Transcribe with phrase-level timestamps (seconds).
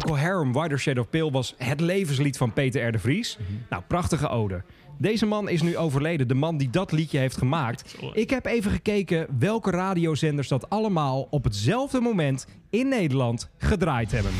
[0.00, 2.92] Procol Harum, Wider Shade of Pale was het levenslied van Peter R.
[2.92, 3.38] de Vries.
[3.70, 4.62] Nou, prachtige ode.
[4.98, 7.96] Deze man is nu overleden, de man die dat liedje heeft gemaakt.
[8.12, 14.32] Ik heb even gekeken welke radiozenders dat allemaal op hetzelfde moment in Nederland gedraaid hebben.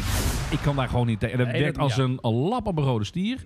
[0.51, 1.39] Ik kan daar gewoon niet tegen.
[1.39, 3.39] Dat werkt als een lap op een rode stier.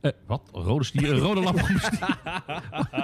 [0.00, 0.50] Eh, wat?
[0.52, 1.12] Een rode stier?
[1.12, 2.16] Een rode lap op een stier.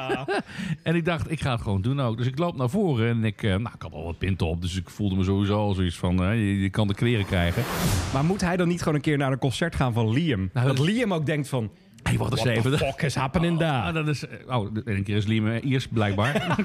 [0.82, 2.16] en ik dacht, ik ga het gewoon doen ook.
[2.16, 4.60] Dus ik loop naar voren en ik, eh, nou, ik had al wat pinten op.
[4.62, 7.62] Dus ik voelde me sowieso al zoiets van, eh, je, je kan de kleren krijgen.
[8.12, 10.50] Maar moet hij dan niet gewoon een keer naar een concert gaan van Liam?
[10.52, 11.70] Nou, dat dat- Liam ook denkt van...
[12.02, 12.78] Hey, wacht eens What the even.
[12.78, 13.92] fuck is happening Ah, daar?
[13.92, 16.56] dat is, oh, de ene keer is Liam Iers blijkbaar.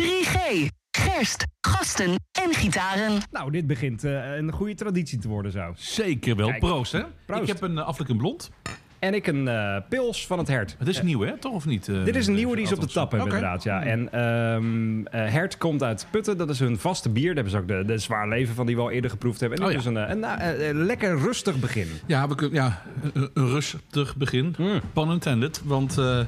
[0.00, 0.66] 3G.
[0.98, 2.10] Gerst, gasten
[2.44, 3.12] en gitaren.
[3.30, 5.72] Nou, dit begint eh, een goede traditie te worden zo.
[5.76, 6.48] Zeker wel.
[6.48, 6.58] Kijk.
[6.60, 7.02] Proost, hè?
[7.26, 7.42] Proost.
[7.42, 8.50] Ik heb een uh, Blond.
[8.98, 10.76] En ik een eh, pils van het hert.
[10.78, 11.36] Het is nieuw, hè?
[11.38, 11.88] Toch of niet?
[11.88, 13.62] eh, Dit is een nieuwe die ze op de tap hebben, inderdaad.
[13.62, 13.82] Ja.
[13.82, 16.36] En ehm eh, Hert komt uit Putten.
[16.38, 17.34] Dat is hun vaste bier.
[17.34, 19.58] Daar hebben ze ook de, de zwaar leven van die we al eerder geproefd hebben.
[19.58, 19.78] En Oh, ja.
[19.78, 21.88] is een, eh, een, eh, eh, lekker rustig begin.
[22.06, 24.54] Ja, we kunnen, ja een, rustig begin.
[24.58, 24.80] Mm.
[24.92, 25.60] Pun intended.
[25.64, 26.20] Want eh,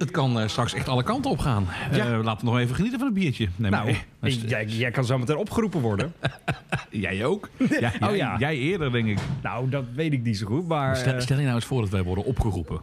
[0.00, 1.66] het kan eh, straks echt alle kanten op gaan.
[1.92, 2.06] Ja.
[2.12, 3.48] Eh, laten we nog even genieten van het biertje.
[3.56, 3.84] Nee, Nou,
[4.18, 6.12] maar, eh, jij, jij kan zo meteen opgeroepen worden.
[6.90, 7.48] jij ook?
[7.80, 8.36] Ja, Oh, jij, ja.
[8.38, 9.18] jij eerder, denk ik.
[9.42, 10.68] nou, dat weet ik niet zo goed.
[10.68, 12.80] Maar Stel, stel je nou eens voor dat wij worden opgeroepen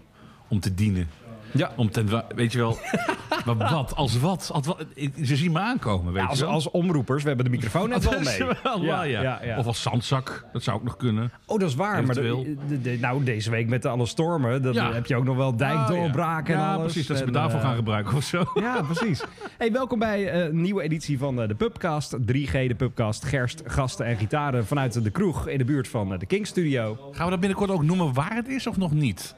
[0.47, 1.07] om te dienen.
[1.51, 2.77] Ja, Om te, weet je wel,
[3.45, 4.85] maar wat, als wat, als wat?
[5.23, 6.53] Ze zien me aankomen, weet ja, als, je wel.
[6.53, 8.43] als omroepers, we hebben de microfoon net wel mee.
[8.63, 9.41] wel ja.
[9.43, 9.57] ja.
[9.57, 11.31] Of als zandzak, dat zou ook nog kunnen.
[11.45, 12.03] Oh, dat is waar.
[12.03, 15.55] Maar de- nou, deze week met de alle stormen, dan heb je ook nog wel
[15.57, 16.59] dijkdoorbraken ja.
[16.59, 16.91] en Ja, alles.
[16.91, 18.43] precies, dat ze me daarvoor eh, gaan gebruiken of zo.
[18.55, 19.23] Ja, precies.
[19.57, 22.17] Hey, welkom bij eh, een nieuwe editie van eh, de Pubcast.
[22.17, 23.25] 3G, de Pubcast.
[23.25, 26.97] Gerst, gasten en gitaren vanuit de kroeg in de buurt van eh, de King Studio.
[27.11, 29.35] Gaan we dat binnenkort ook noemen waar het is of nog niet?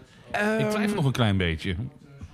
[0.60, 1.76] Ik twijfel nog een klein beetje.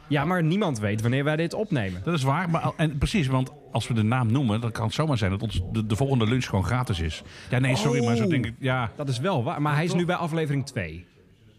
[0.08, 2.02] Ja, maar niemand weet wanneer wij dit opnemen.
[2.04, 2.50] Dat is waar.
[2.50, 5.42] Maar, en precies, want als we de naam noemen, dan kan het zomaar zijn dat
[5.42, 7.24] ons de, de volgende lunch gewoon gratis is.
[7.50, 8.06] Ja, nee, sorry, Oh.
[8.06, 8.54] maar zo denk ik.
[8.60, 8.92] Ja.
[8.96, 9.62] Dat is wel waar.
[9.62, 11.06] Maar hij is nu bij aflevering 2.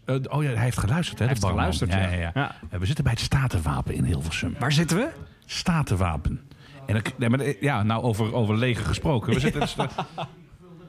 [0.05, 1.25] Eh, oh ja, hij heeft geluisterd, hè?
[1.25, 1.59] Hij heeft barman.
[1.59, 2.11] geluisterd, ja.
[2.11, 2.31] ja.
[2.33, 2.55] ja.
[2.69, 4.55] Eh, we zitten bij het Statenwapen in Hilversum.
[4.59, 5.09] Waar zitten we?
[5.45, 6.41] Statenwapen.
[6.85, 9.33] En dan, nee, maar, eh, ja, nou over, over leger gesproken.
[9.33, 9.67] We zitten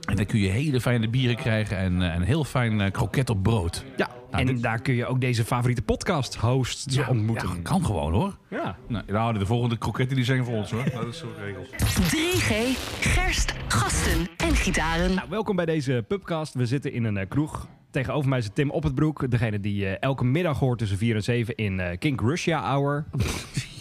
[0.09, 3.31] en dan kun je hele fijne bieren krijgen en eh, een heel fijn eh, kroket
[3.31, 3.85] op brood.
[3.97, 7.49] Ja, Nou, en dit- daar kun je ook deze favoriete podcast-hosts ontmoeten.
[7.49, 8.37] ja, kan gewoon hoor.
[8.51, 8.77] Ja.
[8.89, 10.85] Nou, nou, de volgende kroketten die zijn voor ons hoor.
[10.95, 11.69] Dat is zo geregeld.
[12.13, 12.79] 3G.
[13.01, 15.15] Gerst, gasten en gitaren.
[15.15, 16.55] Nou, welkom bij deze pubcast.
[16.55, 17.69] We zitten in een eh, kroeg.
[17.91, 19.31] Tegenover mij zit Tim Op het Broek.
[19.31, 23.05] Degene die eh, elke middag hoort tussen 4 en 7 in eh King Russia Hour.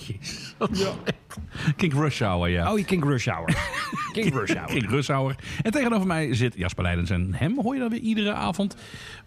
[0.74, 0.92] Ja.
[1.76, 2.72] King Rush Hour, ja.
[2.72, 3.58] Oh, je King Rush Hour.
[4.12, 4.68] King Rush Hour.
[4.80, 5.36] King Rush Hour.
[5.62, 7.10] En tegenover mij zit Jasper Leidens.
[7.10, 8.76] En hem hoor je dan weer iedere avond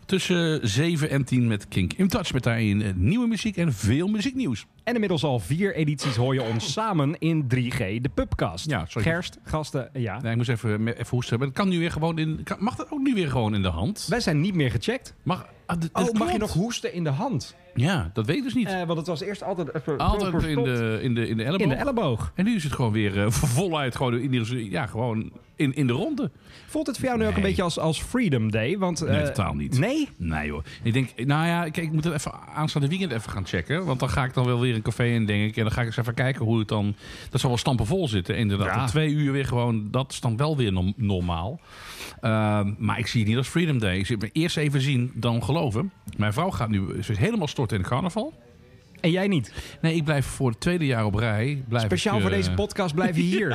[0.07, 2.33] tussen 7 en 10 met Kink in Touch.
[2.33, 4.67] Met daarin eh, nieuwe muziek en veel muzieknieuws.
[4.85, 8.71] En inmiddels al vier edities hoor je ons samen in 3G, de pubcast.
[8.71, 9.09] Ja, sorry.
[9.11, 10.21] Gerst, gasten, ja.
[10.21, 11.39] Nee, ik moest even, even hoesten.
[11.39, 12.41] Maar het kan nu weer gewoon in...
[12.45, 14.07] kan- Mag dat ook nu weer gewoon in de hand?
[14.09, 15.15] Wij zijn niet meer gecheckt.
[15.23, 17.55] Mag, ah, Oh, mag je nog hoesten in de hand?
[17.75, 18.67] Ja, dat weet ik dus niet.
[18.69, 21.61] Eh, want het was eerst altijd even Altijd in de, in, de, in de elleboog.
[21.63, 22.33] in de elleboog.
[22.35, 25.87] En nu is het gewoon weer eh, voluit gewoon in, de- ja, gewoon in, in
[25.87, 26.31] de ronde.
[26.67, 27.45] Voelt het voor jou nu ook een Nee.
[27.49, 28.79] beetje als, als Freedom Day?
[28.79, 29.79] Want, Nee, eh, totaal niet.
[29.79, 30.09] Nee?
[30.17, 30.63] Nee hoor.
[30.83, 33.85] Ik denk, nou ja, kijk, ik moet het even aanstaande weekend even gaan checken.
[33.85, 35.57] Want dan ga ik dan wel weer een café in, denk ik.
[35.57, 36.95] En dan ga ik eens even kijken hoe het dan...
[37.31, 38.37] Dat zal wel stampenvol zitten.
[38.37, 38.81] Inderdaad, Ja.
[38.81, 39.89] om twee uur weer gewoon...
[39.91, 41.61] Dat is dan wel weer normaal.
[42.21, 43.99] Ehm, maar ik zie het niet als Freedom Day.
[43.99, 45.93] Ik zit me eerst even zien, dan geloven.
[46.17, 48.33] Mijn vrouw gaat nu ze is helemaal storten in carnaval.
[49.01, 49.53] En jij niet?
[49.81, 51.63] Nee, ik blijf voor het tweede jaar op rij.
[51.69, 53.49] Blijf Speciaal ik, voor eh, deze podcast blijf je hier.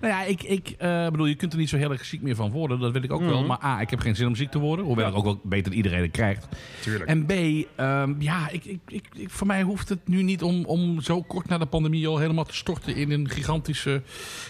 [0.00, 2.34] Nou ja, ik, ik eh, bedoel, je kunt er niet zo heel erg ziek meer
[2.34, 2.78] van worden.
[2.80, 3.44] Dat weet ik ook wel.
[3.44, 4.84] Maar A, ik heb geen zin om ziek te worden.
[4.84, 6.48] Hoewel ik ook wel beter dat iedereen het krijgt.
[6.80, 7.10] Tuurlijk.
[7.10, 7.30] En B,
[7.76, 11.22] ehm, ja, ik, ik, ik, ik- voor mij hoeft het nu niet om, om zo
[11.22, 14.02] kort na de pandemie al helemaal te storten in een gigantische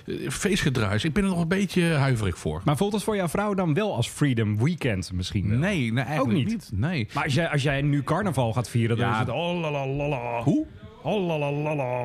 [0.06, 1.04] eh, feestgedruis.
[1.04, 2.60] Ik ben er nog een beetje huiverig voor.
[2.64, 5.58] Maar voelt het voor jouw vrouw dan wel als Freedom Weekend misschien wel?
[5.58, 6.48] Nee, nee eigenlijk Ook niet?
[6.48, 6.70] niet.
[6.74, 7.08] Nee.
[7.14, 9.12] Maar als jij, als jij nu carnaval gaat vieren, dan Ja.
[9.12, 9.28] is het...
[9.28, 9.60] Oh,
[10.42, 10.66] Hoe?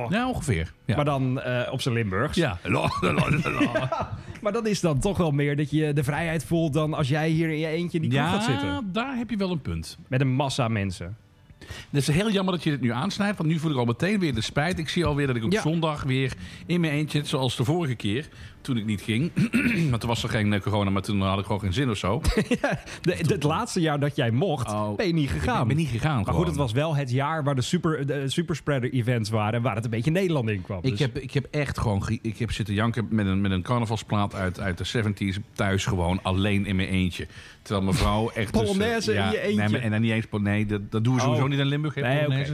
[0.09, 0.73] Ja, ongeveer.
[0.85, 0.95] Ja.
[0.95, 2.35] Maar dan eh, op zijn Limburgs.
[2.37, 2.57] ja.
[4.41, 7.29] Maar dat is dan toch wel meer dat je de vrijheid voelt dan als jij
[7.29, 8.67] hier in je eentje in die kroeg gaat zitten.
[8.67, 9.97] ja, daar heb je wel een punt.
[10.07, 11.17] Met een massa mensen.
[11.59, 14.19] Het is heel jammer dat je dit nu aansnijdt, want nu voel ik al meteen
[14.19, 14.79] weer de spijt.
[14.79, 15.61] Ik zie alweer dat ik op Ja.
[15.61, 16.33] zondag weer
[16.65, 18.27] in mijn eentje, zoals de vorige keer,
[18.61, 19.31] toen ik niet ging.
[19.89, 21.97] want toen was er geen eh, corona, maar toen had ik gewoon geen zin of
[21.97, 22.21] zo.
[23.01, 25.61] De, het laatste jaar dat jij mocht, Oh, ben je niet gegaan.
[25.61, 28.29] Ik ben niet gegaan Maar goed, het was wel het jaar waar de, super, de
[28.29, 29.53] superspreader events waren...
[29.53, 30.79] en waar het een beetje Nederland in kwam.
[30.81, 33.51] Ik Dus- heb, ik heb echt gewoon ge- ik heb zitten janken met een, met
[33.51, 35.03] een carnavalsplaat uit, uit de
[35.37, 37.27] 70s thuis gewoon alleen in mijn eentje.
[37.67, 38.53] Terwijl mijn vrouw echt...
[38.53, 39.69] dus, Polonaise eh, in je eentje.
[39.69, 40.25] Nee, en dan niet eens...
[40.31, 42.45] Nee, dat, dat doen we Oh, sowieso niet in Limburg Nee.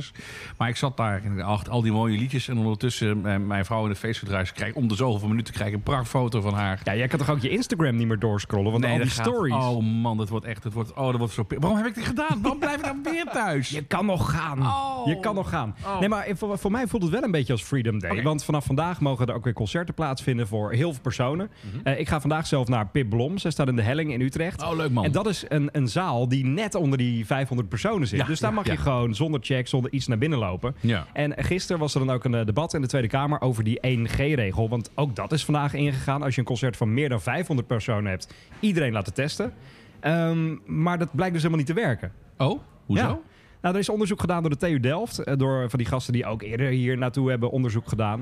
[0.57, 2.48] Maar ik zat daar en achter al die mooie liedjes.
[2.48, 5.75] En ondertussen, mijn, mijn vrouw in het feestgedruis, krijg om de zoveel minuten krijg ik
[5.75, 6.81] een prachtfoto van haar.
[6.83, 9.54] Ja, jij kan toch ook je Instagram niet meer doorscrollen, want al die gaat- stories.
[9.54, 11.45] Oh man, dat wordt echt, dat wordt, oh, dat wordt zo...
[11.48, 12.42] Waarom heb ik dit gedaan?
[12.42, 13.69] Waarom blijf ik dan weer thuis?
[13.80, 14.62] Je kan nog gaan.
[14.62, 15.07] Oh.
[15.07, 15.75] Je kan nog gaan.
[15.86, 16.00] Oh.
[16.00, 18.24] Nee, maar voor, voor mij voelt het wel een beetje als Freedom Day.
[18.24, 21.51] Want vanaf vandaag mogen er ook weer concerten plaatsvinden voor heel veel personen.
[21.62, 21.88] Mhm.
[21.88, 23.38] Eh, ik ga vandaag zelf naar Pip Blom.
[23.38, 24.63] Zij staat in de Helling in Utrecht.
[24.63, 25.02] Oh, leuk man.
[25.03, 28.19] En dat is een, een zaal die net onder die 500 personen zit.
[28.19, 30.75] Ja, dus daar ja, mag je gewoon zonder check, zonder iets naar binnen lopen.
[30.79, 31.05] Ja.
[31.13, 33.79] En gisteren was er dan ook een eh, debat in de Tweede Kamer over die
[33.97, 34.69] 1G-regel.
[34.69, 36.21] Want ook dat is vandaag ingegaan.
[36.23, 39.53] Als je een concert van meer dan 500 personen hebt, iedereen laten testen.
[40.00, 42.11] Ehm, maar dat blijkt dus helemaal niet te werken.
[42.38, 43.21] Oh, hoezo?
[43.61, 45.19] Nou, er is onderzoek gedaan door de TU Delft.
[45.19, 48.19] eh, Door van die gasten die ook eerder hier naartoe hebben onderzoek gedaan.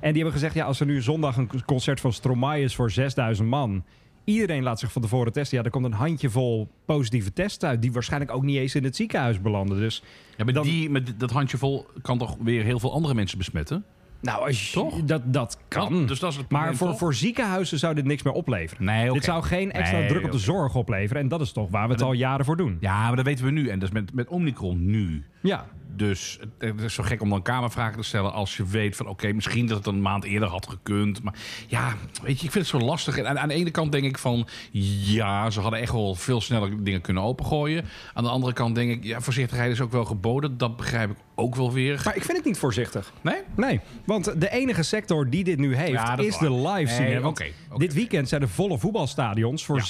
[0.00, 2.90] En die hebben gezegd, ja, als er nu zondag een concert van Stromae is voor
[2.90, 3.84] 6000 man...
[4.24, 5.58] Iedereen laat zich van tevoren testen.
[5.58, 7.82] Ja, er komt een handjevol positieve tests uit...
[7.82, 9.78] die waarschijnlijk ook niet eens in het ziekenhuis belanden.
[9.78, 10.02] Dus
[10.36, 13.84] Ja, maar Dan- die, met dat handjevol kan toch weer heel veel andere mensen besmetten?
[14.20, 15.04] nou, als je- Toch?
[15.04, 16.06] Dat, dat kan.
[16.06, 16.98] Dus dat is het maar voor, toch?
[16.98, 18.84] voor ziekenhuizen zou dit niks meer opleveren.
[18.84, 19.12] Nee.
[19.12, 21.22] Dit zou geen extra Nee, druk op de zorg opleveren.
[21.22, 22.76] En dat is toch waar we het al jaren voor doen.
[22.80, 23.68] Ja, maar dat weten we nu.
[23.68, 25.24] En dat is met, met Omicron nu.
[25.40, 25.66] Ja.
[25.96, 29.32] Dus het is zo gek om dan kamervragen te stellen als je weet van oké,
[29.32, 31.22] misschien dat het een maand eerder had gekund.
[31.22, 31.34] Maar
[31.68, 33.16] ja, weet je, ik vind het zo lastig.
[33.16, 36.40] En aan, aan de ene kant denk ik van ja, ze hadden echt wel veel
[36.40, 37.84] sneller dingen kunnen opengooien.
[38.14, 40.56] Aan de andere kant denk ik, ja, voorzichtigheid is ook wel geboden.
[40.58, 42.00] Dat begrijp ik ook wel weer.
[42.04, 43.12] Maar ik vind het niet voorzichtig.
[43.20, 43.40] Nee?
[43.56, 47.32] Nee, want de enige sector die dit nu heeft Ja, is de live scene.
[47.38, 49.82] Nee, dit weekend zijn er volle voetbalstadions voor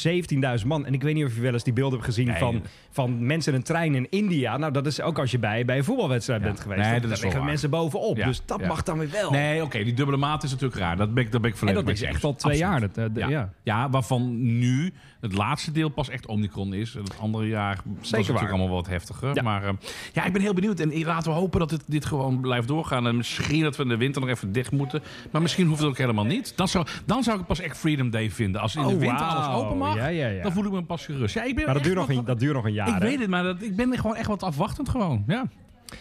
[0.60, 0.86] 17.000 man.
[0.86, 2.38] En ik weet niet of je wel eens die beelden hebt gezien Nee.
[2.38, 4.56] van, van mensen in een trein in India.
[4.56, 6.80] Nou, dat is ook als je bij, bij voetbalwedstrijd bent geweest.
[6.80, 8.16] Nee, dat wel liggen mensen bovenop.
[8.16, 9.30] Dus dat mag dan weer wel.
[9.30, 10.96] Nee, oké, die dubbele maat is natuurlijk raar.
[10.96, 12.24] Dat ben ik, dat ben ik en dat is echt eens.
[12.24, 12.94] al twee Absoluut.
[12.94, 13.08] jaar.
[13.12, 13.52] Dat, eh, Ja.
[13.62, 13.90] ja.
[13.90, 16.94] Waarvan nu het laatste deel pas echt Omicron is.
[16.94, 18.48] Het andere jaar was natuurlijk waar.
[18.48, 19.34] allemaal wat heftiger.
[19.34, 19.42] Ja.
[19.42, 19.72] Maar eh,
[20.12, 20.80] ja, ik ben heel benieuwd.
[20.80, 23.06] En laten we hopen dat het, dit gewoon blijft doorgaan.
[23.06, 25.02] En misschien dat we in de winter nog even dicht moeten.
[25.30, 26.52] Maar misschien hoeft het ook helemaal niet.
[26.56, 28.60] Dan zou, dan zou ik het pas echt Freedom Day vinden.
[28.60, 30.42] Als in de Oh, winter alles open mag, Ja, ja, ja.
[30.42, 31.34] dan voel ik me pas gerust.
[31.34, 32.88] Ja, ik ben Maar dat duurt, nog een, dat duurt nog een jaar.
[32.88, 32.98] Ik hè?
[33.00, 35.24] weet het, maar dat, ik ben gewoon echt wat afwachtend gewoon.
[35.26, 35.44] Ja.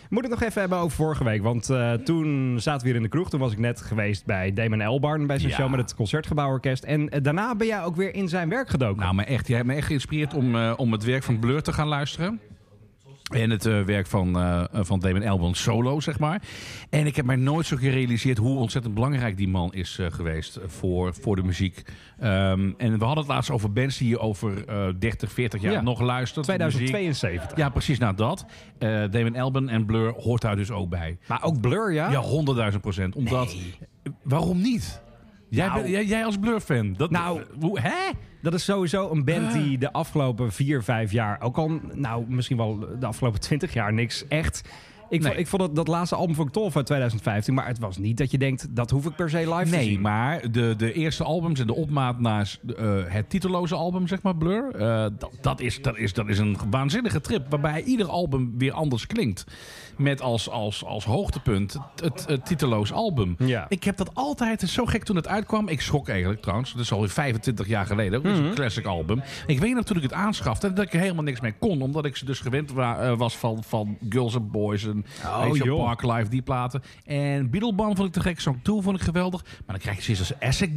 [0.10, 1.42] Moet het nog even hebben over vorige week.
[1.44, 3.30] Want eh, toen zaten we hier in de kroeg.
[3.30, 5.56] Toen was ik net geweest bij Damon Elbarn bij zijn Ja.
[5.58, 6.84] show met het Concertgebouworkest.
[6.84, 9.02] En eh, daarna ben jij ook weer in zijn werk gedoken.
[9.02, 11.62] Nou, maar echt, jij hebt me echt geïnspireerd om, eh, om het werk van Blur
[11.62, 12.40] te gaan luisteren.
[13.34, 16.42] En het eh, werk van, eh van Damon Albarn solo, zeg maar.
[16.90, 20.60] En ik heb mij nooit zo gerealiseerd hoe ontzettend belangrijk die man is eh, geweest
[20.66, 21.84] voor, voor de muziek.
[22.20, 25.72] Ehm, en we hadden het laatst over bands die je over eh 30, 40 jaar
[25.72, 25.82] Ja.
[25.82, 26.48] nog luistert.
[26.48, 26.58] Muziek.
[26.70, 27.58] 2072.
[27.58, 27.98] Ja, precies.
[28.00, 28.46] Nou, dat.
[28.78, 31.18] Eh Damon Albarn en Blur hoort daar dus ook bij.
[31.28, 32.12] Maar ook Blur, ja?
[32.12, 33.16] Ja, honderdduizend procent.
[33.16, 33.56] Omdat...
[34.24, 35.02] Waarom niet?
[35.56, 35.90] Jij, Nou.
[35.90, 36.94] jij, jij als Blur-fan.
[36.98, 37.42] Dat, Nou.
[37.60, 38.12] hoe, hè?
[38.42, 41.42] Dat is sowieso een band die de afgelopen vier, vijf jaar...
[41.42, 44.62] ook al, nou, misschien wel de afgelopen twintig jaar niks echt...
[45.10, 45.28] Ik, Nee.
[45.28, 47.54] vond, ik vond dat, dat laatste album ik tof uit 2015.
[47.54, 49.84] Maar het was niet dat je denkt, dat hoef ik per se live te Nee,
[49.90, 50.02] zien.
[50.02, 54.36] maar de, de eerste albums en de opmaat naar eh, het titelloze album, zeg maar,
[54.36, 54.72] Blur.
[54.76, 57.50] eh, dat, dat, is, dat, is, dat is een waanzinnige trip.
[57.50, 59.46] Waarbij ieder album weer anders klinkt.
[59.98, 63.36] Met als, als, als hoogtepunt het, titelloos album.
[63.40, 63.66] Ja.
[63.70, 65.68] Ik heb dat altijd, het is zo gek toen het uitkwam.
[65.68, 66.72] Ik schrok eigenlijk trouwens.
[66.72, 68.24] Dat is alweer 25 jaar geleden.
[68.24, 68.48] Dat is Mhm.
[68.48, 69.22] een classic album.
[69.48, 71.82] Ik weet nog toen ik het aanschafte dat ik er helemaal niks mee kon.
[71.82, 75.56] Omdat ik ze dus gewend wa- eh, was van, van Girls and Boys en Oh,
[75.58, 75.84] joh.
[75.84, 76.84] Park Live, die platen.
[77.06, 78.40] En Beetlebum vond ik te gek.
[78.40, 79.44] Song 2 vond ik geweldig.
[79.44, 80.72] Maar dan krijg je zoiets als Essex,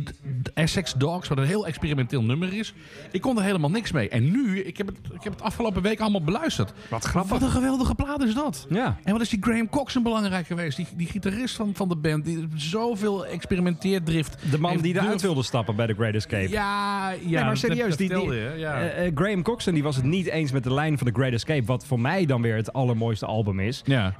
[0.54, 2.74] Essex Dogs, wat een heel experimenteel nummer is.
[3.10, 4.08] Ik kon er helemaal niks mee.
[4.08, 6.72] En nu, ik heb het, ik heb het afgelopen week allemaal beluisterd.
[6.90, 7.30] Wat grappig.
[7.30, 8.66] Wat een geweldige plaat is dat.
[8.68, 8.96] Ja.
[9.06, 10.76] En wat is die Graham Coxon belangrijk geweest?
[10.76, 12.24] Die, die gitarist van, van de band.
[12.24, 14.50] Die zoveel experimenteerdrift.
[14.50, 16.48] De man die eruit durf- wilde stappen bij The Great Escape.
[16.48, 17.16] Ja, ja.
[17.20, 18.80] nee, maar serieus, die, die, vertelde je, ja.
[18.80, 21.32] eh, eh, Graham Coxon die was het niet eens met de lijn van The Great
[21.32, 21.64] Escape.
[21.64, 23.82] Wat voor mij dan weer het allermooiste album is.
[23.84, 24.10] ja.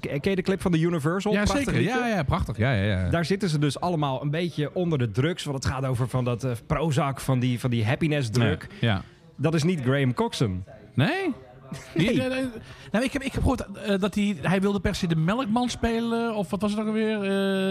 [0.20, 1.32] ken je de clip van de Universal?
[1.32, 1.80] ja, Prachtig zeker.
[1.80, 2.56] Ja, ja, prachtig.
[2.56, 3.10] Ja, ja, ja.
[3.10, 5.44] Daar zitten ze dus allemaal een beetje onder de drugs.
[5.44, 8.66] Want het gaat over van dat Prozac, van die, van die happiness druk.
[8.80, 9.02] Ja.
[9.36, 10.64] Dat is niet Graham Coxon.
[10.94, 11.32] Nee?
[11.94, 12.16] Nee.
[12.16, 12.44] Nee, nee.
[12.92, 15.68] Nou, ik, heb, ik heb gehoord eh, dat hij, hij wilde per se de melkman
[15.68, 16.34] spelen.
[16.34, 17.22] Of wat was het ook alweer?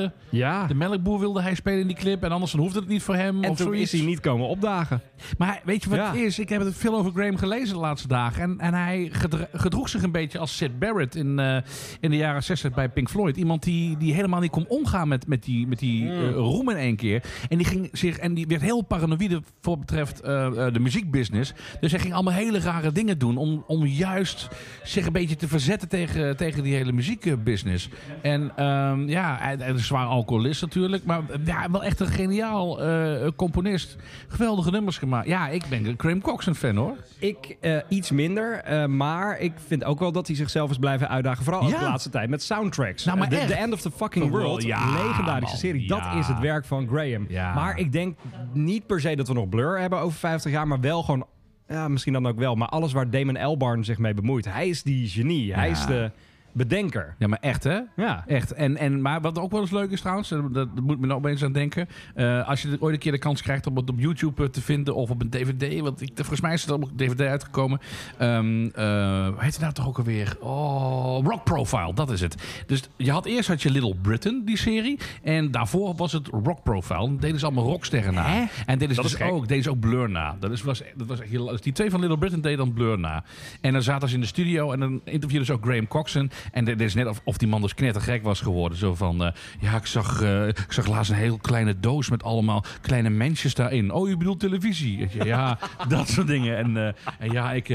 [0.04, 0.68] Eh, Ja.
[0.68, 2.24] de melkboer wilde hij spelen in die clip.
[2.24, 3.44] En anders dan hoefde het niet voor hem.
[3.44, 3.94] En of toen zoiets.
[3.94, 5.02] is hij niet komen opdagen.
[5.38, 6.06] Maar weet je wat Ja.
[6.12, 6.40] het is?
[6.40, 8.42] Ik heb het veel over Graham gelezen de laatste dagen.
[8.44, 9.12] En, en hij
[9.54, 11.58] gedroeg zich een beetje als Sid Barrett in, eh,
[12.00, 13.38] in de jaren 60 bij Pink Floyd.
[13.38, 16.78] Iemand die, die helemaal niet kon omgaan met, met die, met die eh, roem in
[16.78, 17.24] één keer.
[17.50, 21.54] En die, ging zich, en die werd heel paranoïde voor betreft de muziekbusiness.
[21.80, 24.48] Dus hij ging allemaal hele rare dingen doen om, om juist
[24.84, 27.90] zich een beetje te verzetten tegen, tegen die hele muziekbusiness.
[28.22, 31.06] En ehm, ja, hij, hij is een zwaar alcoholist natuurlijk.
[31.06, 33.96] Maar ja, wel echt een geniaal eh, componist.
[34.28, 35.28] Geweldige nummers gemaakt.
[35.28, 36.96] Ja, ik ben een Graham Coxon fan hoor.
[37.20, 41.10] Ik eh, iets minder, eh, maar ik vind ook wel dat hij zichzelf is blijven
[41.10, 41.44] uitdagen.
[41.44, 41.80] Vooral ook Ja.
[41.80, 43.06] de laatste tijd met soundtracks.
[43.06, 43.48] Nou, maar the, echt.
[43.48, 45.88] The End of the Fucking The World, World, ja, legendarische man, serie.
[45.88, 47.28] Dat is het werk van Graham.
[47.56, 48.18] Maar ik denk
[48.54, 51.26] niet per se dat we nog Blur hebben over 50 jaar, maar wel gewoon,
[51.68, 52.56] ja, misschien dan ook wel.
[52.56, 54.46] Maar alles waar Damon Albarn zich mee bemoeit.
[54.46, 55.54] Hij is die genie.
[55.54, 55.72] Hij Ja.
[55.72, 56.12] is de
[56.58, 57.16] bedenker.
[57.20, 57.80] Ja, maar echt hè?
[57.96, 58.24] Ja.
[58.28, 58.54] Echt.
[58.54, 61.08] En, en, maar wat ook wel eens leuk is trouwens, eh, dat, dat moet me
[61.08, 61.88] nou opeens aan denken.
[62.16, 64.62] eh, als je ooit een keer de kans krijgt om het op YouTube eh, te
[64.62, 65.80] vinden of op een DVD.
[65.80, 67.80] Want ik, volgens mij is het op DVD uitgekomen.
[68.18, 70.38] Eh, hoe heet het nou toch ook alweer?
[70.40, 72.36] Oh, Rock Profile, dat is het.
[72.68, 75.00] Dus je had eerst had je Little Britain, die serie.
[75.24, 76.98] En daarvoor was het Rock Profile.
[76.98, 78.24] Dan deden ze allemaal rocksterren na.
[78.26, 78.46] Hè?
[78.66, 80.36] En deden ze Dat dus ook, deden ze ook Blur na.
[80.40, 82.74] Dat, is, was, dat was echt heel, dus die twee van Little Britain deden dan
[82.74, 83.24] Blur na.
[83.62, 86.32] En dan zaten ze in de studio en dan interviewden ze ook Graham Coxon.
[86.52, 88.78] En dit is net of, of die man dus knettergek was geworden.
[88.78, 92.24] Zo van, eh, ja, ik zag, eh, ik zag laatst een heel kleine doos met
[92.24, 93.92] allemaal kleine mensjes daarin.
[93.92, 95.08] Oh, je bedoelt televisie?
[95.24, 96.58] Ja, dat soort dingen.
[96.58, 97.70] En, eh, en ja, ik,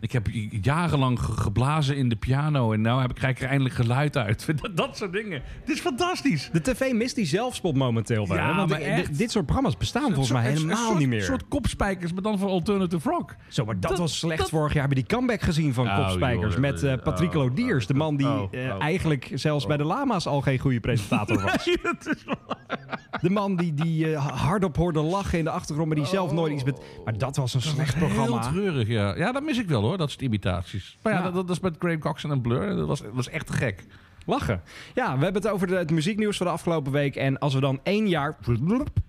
[0.00, 0.26] ik heb
[0.62, 4.46] jarenlang ge- geblazen in de piano en nou heb krijg ik er eindelijk geluid uit.
[4.62, 5.42] Dat, dat soort dingen.
[5.60, 6.48] Het is fantastisch.
[6.52, 8.36] De tv mist die zelfspot momenteel wel.
[8.36, 8.54] Ja, hè?
[8.54, 9.18] Want maar ik- echt.
[9.18, 11.18] dit- soort programma's bestaan volgens mij helemaal een soort- niet meer.
[11.18, 13.34] Een soort kopspijkers, maar dan voor alternative rock.
[13.48, 14.86] Zo, maar dat, Dat- was slecht dat- vorig jaar.
[14.86, 17.86] Hebben die comeback gezien van Oh, Kopspijkers joh, met Patrick oh, Lodiers.
[17.86, 18.82] De man die oh, eh, oh.
[18.82, 21.64] eigenlijk zelfs bij de Lama's al geen goede presentator was.
[23.20, 26.52] De man die, die eh, hardop hoorde lachen in de achtergrond, maar die zelf nooit
[26.52, 26.80] iets met...
[27.04, 28.40] Maar dat was een slecht programma.
[28.40, 29.16] Heel treurig, ja.
[29.16, 30.96] Ja, dat mis ik wel hoor, dat soort imitaties.
[31.02, 31.22] Maar ja.
[31.22, 32.76] Dat, dat is met Graham Coxon en Blur.
[32.76, 33.84] Dat was, dat was echt gek.
[34.26, 34.62] Lachen.
[34.94, 37.16] Ja, we hebben het over de- het muzieknieuws van de afgelopen week.
[37.16, 38.36] En als we dan één jaar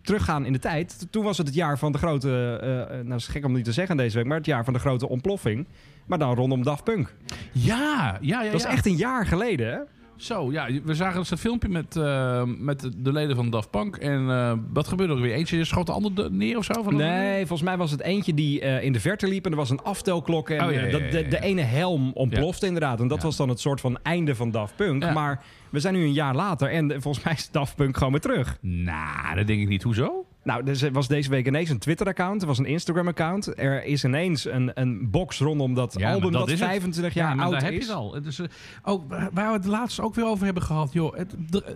[0.01, 1.07] teruggaan in de tijd.
[1.11, 2.57] Toen was het het jaar van de grote...
[2.89, 4.79] eh, nou, is gek om niet te zeggen deze week, maar het jaar van de
[4.79, 5.67] grote ontploffing.
[6.07, 7.15] Maar dan rondom Daft Punk.
[7.51, 8.51] Ja, ja, ja.
[8.51, 8.71] Dat is ja.
[8.71, 9.79] echt een jaar geleden, hè?
[10.17, 10.67] Zo, ja.
[10.83, 13.95] We zagen dus dat filmpje met, eh, met de leden van Daft Punk.
[13.95, 15.33] En eh, wat gebeurde er weer?
[15.33, 16.83] Eentje schoot de ander de- neer of zo?
[16.83, 19.57] Van Nee, volgens mij was het eentje die eh, in de verte liep en er
[19.57, 20.49] was een aftelklok.
[20.49, 22.99] En Oh, ja, ja, dat, ja, de, de ene helm ontplofte inderdaad.
[22.99, 25.13] En dat was dan het soort van einde van Daft Punk.
[25.13, 28.21] Maar we zijn nu een jaar later en volgens mij is Daft Punk gewoon weer
[28.21, 28.57] terug.
[28.61, 29.83] Nou, dat denk ik niet.
[29.83, 30.25] Hoezo?
[30.47, 33.59] Nou, er was deze week ineens een Twitter-account, er was een Instagram-account.
[33.59, 36.69] Er is ineens een, een box rondom dat Ja, album dat dat, is het.
[36.69, 38.15] 25 jaar maar oud daar heb je al.
[38.15, 38.45] Eh,
[38.83, 41.15] ook, waar we het laatst ook weer over hebben gehad, joh.
[41.15, 41.75] Het, de,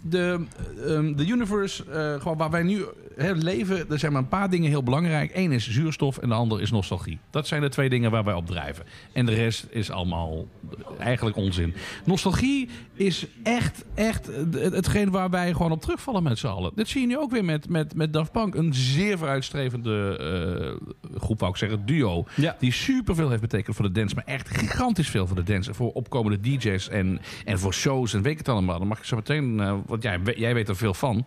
[0.00, 0.40] de,
[0.86, 2.84] ehm, de universe, eh, gewoon waar wij nu
[3.16, 5.30] hè, leven, er zijn maar een paar dingen heel belangrijk.
[5.34, 7.18] Eén is zuurstof en de ander is nostalgie.
[7.30, 8.84] Dat zijn de twee dingen waar wij op drijven.
[9.12, 10.46] En de rest is allemaal
[10.98, 11.74] eigenlijk onzin.
[12.04, 16.72] Nostalgie is echt, echt het- hetgeen waar wij gewoon op terugvallen met z'n allen.
[16.74, 18.54] Dit zie je nu ook weer met, met, met Daft Punk.
[18.54, 20.16] Een zeer vooruitstrevende
[21.12, 22.24] eh, groep, wou ik zeggen, duo.
[22.34, 22.56] Ja.
[22.58, 24.14] Die superveel heeft betekend voor de dance.
[24.14, 25.74] Maar echt gigantisch veel voor de dance.
[25.74, 28.78] Voor opkomende DJ's en, en voor shows en weet ik het allemaal.
[28.78, 31.26] Dan mag ik zo meteen, eh, want jij, jij weet er veel van.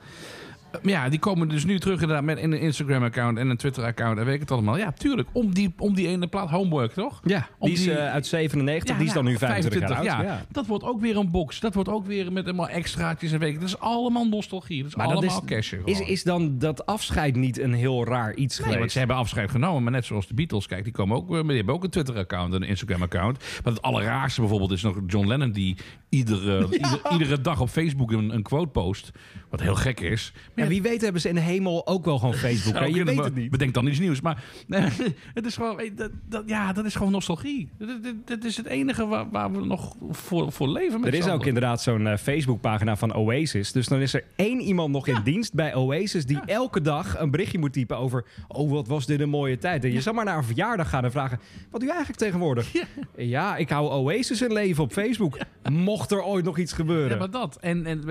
[0.71, 4.25] Eh, ja, die komen dus nu terug inderdaad met een Instagram-account en een Twitter-account en
[4.25, 4.77] weet ik het allemaal.
[4.77, 5.27] Ja, tuurlijk.
[5.31, 7.19] Om die, om die ene plaat Homework, toch?
[7.23, 10.25] Ja, Om die is die- eh, uit 97, die is dan nu 25, jaar oud.
[10.25, 10.45] Ja.
[10.51, 11.59] Dat wordt ook weer een box.
[11.59, 13.59] Dat wordt ook weer met allemaal extraatjes en weet ik.
[13.59, 14.77] Dat is allemaal nostalgie.
[14.81, 15.81] Dat is Maar dat allemaal is- cashen.
[15.85, 18.91] Is, is dan dat afscheid niet een heel raar iets Nee, want geweest?
[18.93, 19.83] ze hebben afscheid genomen.
[19.83, 22.53] Maar net zoals de Beatles, kijk, die, komen ook, eh, die hebben ook een Twitter-account
[22.53, 23.37] en een Instagram-account.
[23.63, 25.77] Maar het allerraarste bijvoorbeeld is nog John Lennon die
[26.09, 29.11] iedere, ieder- iedere dag op Facebook een, een quote post.
[29.49, 30.33] Wat heel gek is.
[30.59, 32.79] Ja, wie weet hebben ze in de hemel ook wel gewoon Facebook.
[32.79, 32.85] hè?
[32.85, 33.49] Je weet het niet.
[33.49, 34.21] Bedenk dan iets nieuws.
[34.21, 34.81] Maar nee,
[35.33, 37.69] het is gewoon, dat, dat, ja, dat is gewoon nostalgie.
[37.77, 40.99] Dat, dat, dat is het enige waar, waar we nog voor, voor leven.
[40.99, 43.71] Met Er is ook inderdaad zo'n eh, Facebookpagina van Oasis.
[43.71, 46.25] Dus dan is er één iemand nog in dienst bij Oasis...
[46.25, 48.25] die elke dag een berichtje moet typen over...
[48.47, 49.83] oh, wat was dit een mooie tijd.
[49.83, 51.39] En je zou maar naar een verjaardag gaan en vragen...
[51.71, 52.71] wat doe je eigenlijk tegenwoordig?
[53.15, 55.37] Ja, ik hou Oasis in leven op Facebook.
[55.71, 57.09] Mocht er ooit nog iets gebeuren.
[57.09, 57.57] Ja, maar dat.
[57.61, 58.03] En, en,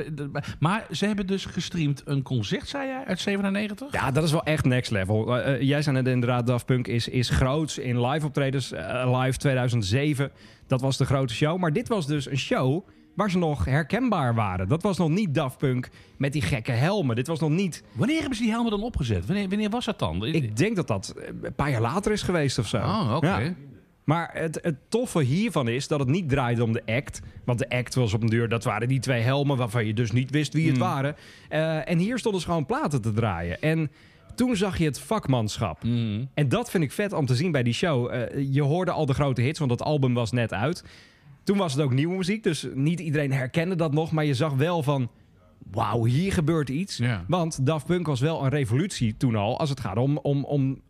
[0.59, 3.93] maar ze hebben dus gestreamd een concert, zei jij, uit 97?
[3.93, 5.37] Ja, dat is wel echt next level.
[5.37, 8.73] Eh, eh, jij zei net inderdaad, Daft Punk is, is groots in live optredens.
[8.73, 10.31] Eh, live 2007,
[10.67, 11.59] dat was de grote show.
[11.59, 14.69] Maar dit was dus een show waar ze nog herkenbaar waren.
[14.69, 17.17] Dat was nog niet Daft Punk met die gekke helmen.
[17.17, 17.83] Dit was nog niet...
[17.93, 19.27] Wanneer hebben ze die helmen dan opgezet?
[19.27, 20.27] Wanneer, wanneer was dat dan?
[20.27, 22.77] Ik denk dat dat een paar jaar later is geweest of zo.
[22.77, 23.27] Oh, oké.
[23.27, 23.55] Ja.
[24.09, 27.21] Maar het, het toffe hiervan is dat het niet draaide om de act.
[27.45, 30.11] Want de act was op een duur, dat waren die twee helmen waarvan je dus
[30.13, 30.87] niet wist wie het Hmm.
[30.87, 31.17] waren.
[31.49, 33.61] Eh, en hier stonden ze gewoon platen te draaien.
[33.61, 33.91] En
[34.35, 35.85] toen zag je het vakmanschap.
[35.85, 36.25] Mhm.
[36.35, 38.13] En dat vind ik vet om te zien bij die show.
[38.13, 40.85] Eh, je hoorde al de grote hits, want dat album was net uit.
[41.45, 44.11] Toen was het ook nieuwe muziek, dus niet iedereen herkende dat nog.
[44.13, 45.11] Maar je zag wel van,
[45.71, 47.01] wauw, hier gebeurt iets.
[47.27, 50.81] Want Daft Punk was wel een revolutie toen al, als het gaat om, om, om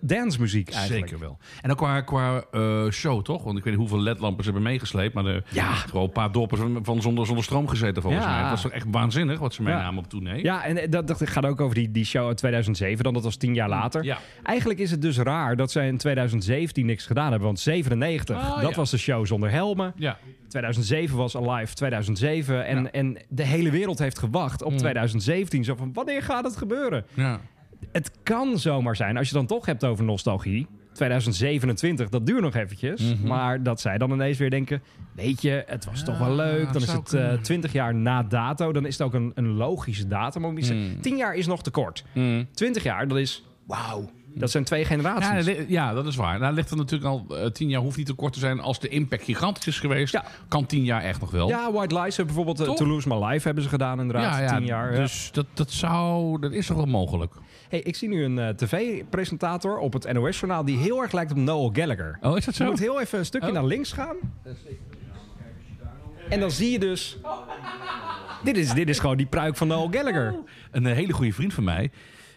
[0.00, 1.08] dancemuziek eigenlijk.
[1.08, 1.38] Zeker wel.
[1.62, 3.44] En ook qua, qua eh, show, toch?
[3.44, 5.14] Want ik weet niet hoeveel ledlampers ze hebben meegesleept.
[5.14, 5.72] Maar er Ja.
[5.74, 8.30] gewoon een paar dorpen van, van zonder, zonder stroom gezeten, volgens Ja.
[8.30, 8.40] mij.
[8.40, 9.68] Het was toch echt waanzinnig wat ze Ja.
[9.68, 10.42] meenamen op tournee.
[10.42, 13.22] Ja, en eh, dat, dat gaat ook over die, die show uit 2007, dan dat
[13.22, 14.04] was tien jaar later.
[14.04, 14.18] Ja.
[14.42, 17.46] Eigenlijk is het dus raar dat zij in 2017 niks gedaan hebben.
[17.46, 19.92] Want 97, Ah, dat was de show zonder helmen.
[19.96, 20.18] Ja.
[20.48, 22.66] 2007 was Alive 2007.
[22.66, 25.64] En, en de hele wereld heeft gewacht op 2017.
[25.64, 27.04] Zo van, wanneer gaat het gebeuren?
[27.14, 27.40] ja.
[27.92, 30.66] Het kan zomaar zijn, als je dan toch hebt over nostalgie...
[30.92, 33.00] 2027, dat duurt nog eventjes.
[33.14, 33.26] Mhm.
[33.26, 34.82] Maar dat zij dan ineens weer denken...
[35.14, 36.72] weet je, het was toch wel leuk.
[36.72, 37.42] Dan is het eh, kunnen.
[37.42, 38.72] 20 jaar na dato.
[38.72, 40.44] Dan is het ook een, een logische datum.
[40.44, 41.00] om iets te- Mm.
[41.00, 42.04] 10 jaar is nog te kort.
[42.54, 43.44] 20 jaar, dat is...
[43.66, 44.10] Wauw.
[44.34, 45.44] Dat zijn twee Ja, generaties.
[45.46, 46.38] dat li- ja, dat is waar.
[46.38, 48.60] Nou, ligt er natuurlijk al eh, tien jaar, hoeft niet te kort te zijn.
[48.60, 50.24] Als de impact gigantisch is geweest, Ja.
[50.48, 51.48] kan tien jaar echt nog wel.
[51.48, 52.60] Ja, White Lies hebben bijvoorbeeld...
[52.60, 52.76] eh, Toch?
[52.76, 54.48] Toulouse My Life hebben ze gedaan inderdaad.
[54.56, 54.92] 10 jaar.
[54.92, 54.98] ja.
[54.98, 57.34] Dus dat, dat zou, dat is toch wel mogelijk.
[57.68, 60.64] Hey, ik zie nu een eh, tv-presentator op het NOS-journaal...
[60.64, 62.18] die heel erg lijkt op Noel Gallagher.
[62.20, 62.70] Oh, is dat Je zo?
[62.70, 63.54] moet heel even een stukje Oh.
[63.54, 64.16] naar links gaan.
[66.28, 67.18] En dan zie je dus...
[68.44, 70.34] Dit is, dit is gewoon die pruik van Noel Gallagher.
[70.70, 71.90] Een hele goede vriend van mij,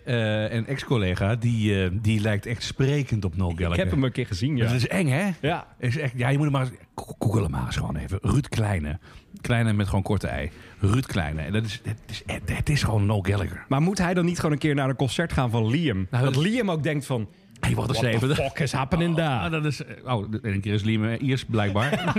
[0.05, 3.72] eh, een ex-collega, die, eh, die lijkt echt sprekend op Noel Gallagher.
[3.74, 4.65] Ik heb hem een keer gezien, ja.
[4.65, 5.29] Dat is eng, hè?
[5.41, 5.67] Ja.
[5.79, 8.20] Is echt, ja, je moet hem maar Google hem maar eens gewoon even.
[8.22, 9.00] Ruud Kleine.
[9.41, 10.51] Kleine met gewoon korte ei.
[10.79, 11.41] Ruud Kleine.
[11.41, 13.65] En dat is, het, is, het, het is gewoon Noel Gallagher.
[13.67, 16.08] Maar moet hij dan niet gewoon een keer naar een concert gaan van Liam?
[16.12, 17.29] Nou, dat dat- Liam ook denkt van...
[17.62, 18.36] Hey, eens What even.
[18.36, 19.50] fuck is happening Ah, there?
[19.50, 19.82] dat is...
[20.06, 22.15] Oh, de ene keer is Liam eh, Iers, blijkbaar.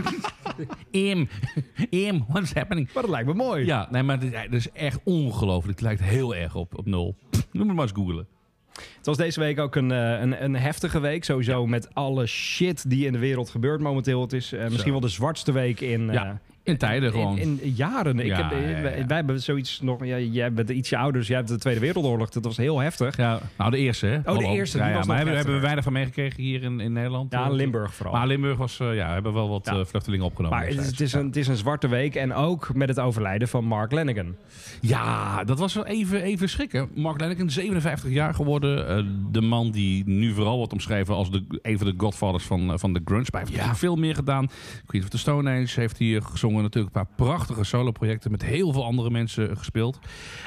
[0.90, 1.28] Im.
[1.90, 2.88] Im, what's happening?
[2.94, 3.64] Maar dat lijkt me mooi.
[3.66, 5.78] Ja, nee, maar dit, dat is echt ongelooflijk.
[5.78, 7.16] Het lijkt heel erg op, op nul.
[7.52, 8.26] Noem het maar eens googelen.
[8.72, 11.24] Het was deze week ook een, eh, een, een heftige week.
[11.24, 14.20] Sowieso met alle shit die in de wereld gebeurt momenteel.
[14.20, 16.08] Het is eh, misschien wel de zwartste week in...
[16.08, 17.38] eh, Ja, in tijden gewoon.
[17.38, 18.18] In, in jaren.
[18.18, 18.82] Ik Ja, heb, ja, ja.
[18.82, 20.04] Wij, wij hebben zoiets nog.
[20.04, 22.28] Ja, jij bent ietsje ouder, dus jij hebt de Tweede Wereldoorlog.
[22.28, 23.16] Dat was heel heftig.
[23.16, 24.16] ja, nou, de eerste, hè?
[24.24, 26.92] Oh, de eerste, die was maar hebben, hebben we weinig van meegekregen hier in, in
[26.92, 27.32] Nederland?
[27.32, 28.14] Ja, Eh, Limburg vooral.
[28.14, 30.58] Maar Limburg was, eh, ja, hebben wel wat eh, vluchtelingen opgenomen.
[30.58, 31.14] Maar het is, het, destijds.
[31.14, 32.14] is een, het is een zwarte week.
[32.14, 34.34] En ook met het overlijden van Mark Lanigan.
[34.80, 36.88] Ja, dat was wel even, even schrikken.
[36.94, 39.28] Mark Lanigan, 57 jaar geworden.
[39.32, 42.92] De man die nu vooral wordt omschreven als de, een van de godfathers van, van
[42.92, 43.26] de grunge.
[43.30, 44.50] Hij heeft veel meer gedaan.
[44.86, 46.51] Queen of the Stone Age heeft hier gezongen.
[46.60, 49.98] Natuurlijk een paar prachtige soloprojecten met heel veel andere mensen gespeeld.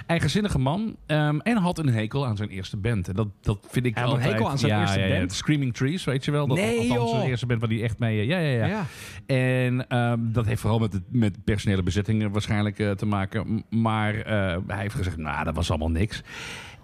[0.08, 0.96] Eigenzinnige man.
[1.06, 3.08] ehm, en had een hekel aan zijn eerste band.
[3.08, 5.18] En dat, dat vind ik Hij had een hekel aan zijn ja, eerste ja, ja.
[5.18, 5.34] band?
[5.34, 6.48] Screaming Trees, weet je wel.
[6.48, 7.22] Dat, Nee, althans, joh.
[7.22, 8.20] de eerste band waar hij echt mee...
[8.20, 8.86] eh, Ja, ja, ja.
[9.26, 13.64] En ehm, dat heeft vooral met, het, met personele bezittingen waarschijnlijk eh, te maken.
[13.70, 16.22] Maar eh, hij heeft gezegd, nou, dat was allemaal niks.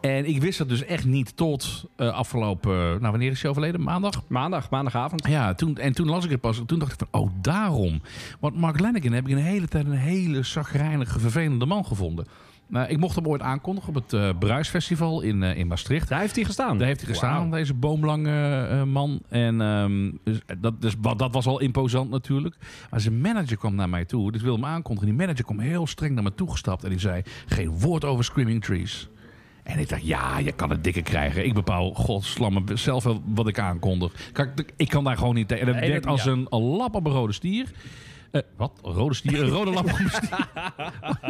[0.01, 2.71] En ik wist dat dus echt niet tot eh, afgelopen...
[2.77, 3.81] nou, wanneer is hij overleden?
[3.81, 4.23] Maandag?
[4.27, 5.27] Maandag, maandagavond.
[5.27, 6.61] Ja, toen, en toen las ik het pas.
[6.65, 8.01] Toen dacht ik van, oh, daarom.
[8.39, 12.25] Want Mark Lanigan heb ik een hele tijd een hele zagrijnige, vervelende man gevonden.
[12.67, 16.09] Nou, ik mocht hem ooit aankondigen op het eh Bruisfestival in, eh, in Maastricht.
[16.09, 16.77] Daar heeft hij gestaan.
[16.77, 19.21] Daar heeft hij gestaan, deze boomlange eh, man.
[19.29, 22.55] En ehm, dus, dat, dus, wat- dat was al imposant natuurlijk.
[22.89, 24.31] Maar zijn manager kwam naar mij toe.
[24.31, 25.09] Dus wilde hem aankondigen.
[25.09, 26.83] Die manager kwam heel streng naar me toe gestapt.
[26.83, 29.09] En die zei, geen woord over Screaming Trees.
[29.63, 31.45] En ik dacht, ja, je kan het dikke krijgen.
[31.45, 34.13] Ik bepaal, godsslamme, zelf wel wat ik aankondig.
[34.33, 35.67] Kijk, ik kan daar gewoon niet tegen.
[35.67, 37.71] En dat Nee, werkt als een, een lap op een rode stier.
[38.31, 38.79] Eh, wat?
[38.83, 39.41] Een rode stier?
[39.41, 40.47] Een rode lap op een stier.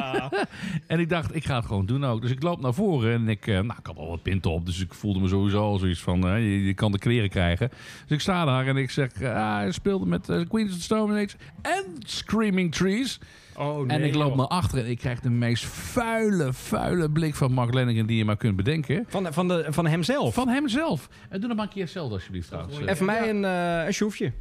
[0.87, 2.21] en ik dacht, ik ga het gewoon doen ook.
[2.21, 4.65] Dus ik loop naar voren en ik, eh, nou, ik had al wat pinten op.
[4.65, 7.69] Dus ik voelde me sowieso al zoiets van, eh, je, je kan de kleren krijgen.
[8.01, 11.23] Dus ik sta daar en ik zeg, ah, hij speelde met Queens of the Stone
[11.23, 13.19] Age en Screaming Trees.
[13.61, 14.37] Oh, en ik loop joh.
[14.37, 18.25] naar achteren en ik krijg de meest vuile, vuile blik van Mark Lanigan die je
[18.25, 19.05] maar kunt bedenken.
[19.07, 20.33] Van, van, de, van hemzelf.
[20.33, 21.09] Van hemzelf.
[21.29, 22.79] En doe nog maar een keer hetzelfde alsjeblieft trouwens.
[22.79, 24.31] Eh, Even mij een, eh een sjoefje.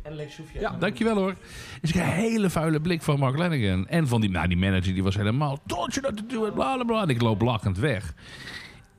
[0.61, 1.35] ja, dankjewel hoor.
[1.81, 3.89] Dus ik krijg een hele vuile blik van Mark Lanigan.
[3.89, 5.59] En van die, nou, die manager die was helemaal...
[5.67, 7.03] Told you not to do it, bla bla bla.
[7.03, 8.15] En ik loop lachend weg.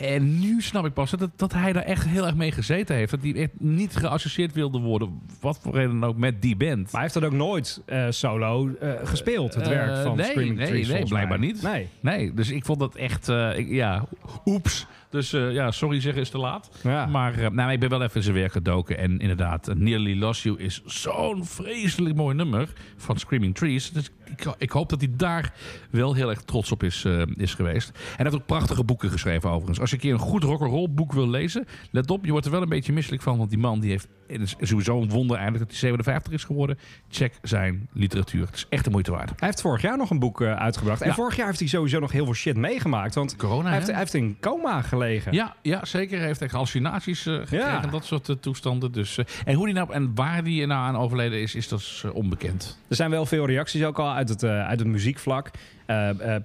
[0.01, 3.11] En nu snap ik pas dat, dat hij daar echt heel erg mee gezeten heeft.
[3.11, 6.81] Dat hij echt niet geassocieerd wilde worden, wat voor reden dan ook, met die band.
[6.83, 10.25] Maar hij heeft dat ook nooit eh, solo eh, gespeeld, het Eh, werk van nee,
[10.25, 11.47] Screaming nee, Trees, nee, blijkbaar mij.
[11.47, 11.61] niet.
[11.61, 11.87] Nee.
[11.99, 14.05] Nee, dus ik vond dat echt, eh, ik- ja,
[14.45, 14.87] oeps.
[15.11, 16.71] Dus eh, ja, sorry zeggen is te laat.
[16.83, 17.05] Ja.
[17.05, 18.97] Maar eh, nou, ik ben wel even in zijn werk gedoken.
[18.97, 23.91] En inderdaad, Nearly Lost You is zo'n vreselijk mooi nummer van Screaming Trees.
[23.91, 25.53] Dus ik, ik hoop dat hij daar
[25.89, 27.89] wel heel erg trots op is, eh, is geweest.
[27.89, 29.79] En hij heeft ook prachtige boeken geschreven overigens.
[29.79, 32.51] Als je een keer een goed rock'n'roll boek wil lezen, let op, je wordt er
[32.51, 33.37] wel een beetje misselijk van.
[33.37, 34.07] Want die man die heeft
[34.39, 36.77] is sowieso een wonder eigenlijk dat hij 57 is geworden.
[37.09, 38.45] Check zijn literatuur.
[38.45, 39.29] Het is echt de moeite waard.
[39.29, 41.01] Hij heeft vorig jaar nog een boek eh, uitgebracht.
[41.01, 41.13] En Ja.
[41.13, 43.15] vorig jaar heeft hij sowieso nog heel veel shit meegemaakt.
[43.15, 45.33] Want Corona, hij heeft, hij heeft in coma gelegen.
[45.33, 46.17] Ja, ja, zeker.
[46.17, 47.83] Hij heeft echt hallucinaties eh, gekregen Ja.
[47.83, 48.91] en dat soort eh, toestanden.
[48.91, 52.15] Dus, eh, en hoe die nou en waar die nou aan overleden is, is eh,
[52.15, 52.79] onbekend.
[52.87, 55.49] Er zijn wel veel reacties ook al uit het, eh, uit het muziekvlak.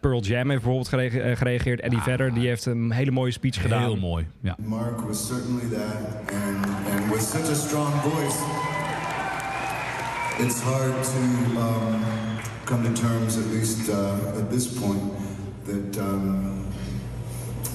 [0.00, 1.80] Pearl Jam heeft bijvoorbeeld gerege- gereageerd.
[1.80, 3.82] Eddie Vedder die heeft een hele mooie speech gedaan.
[3.82, 4.26] Heel mooi.
[4.40, 4.56] Ja.
[4.58, 8.40] Mark was certainly that, and, and with such a strong voice,
[10.40, 15.12] it's hard to um, come to terms, at least uh, at this point,
[15.66, 16.72] that, um,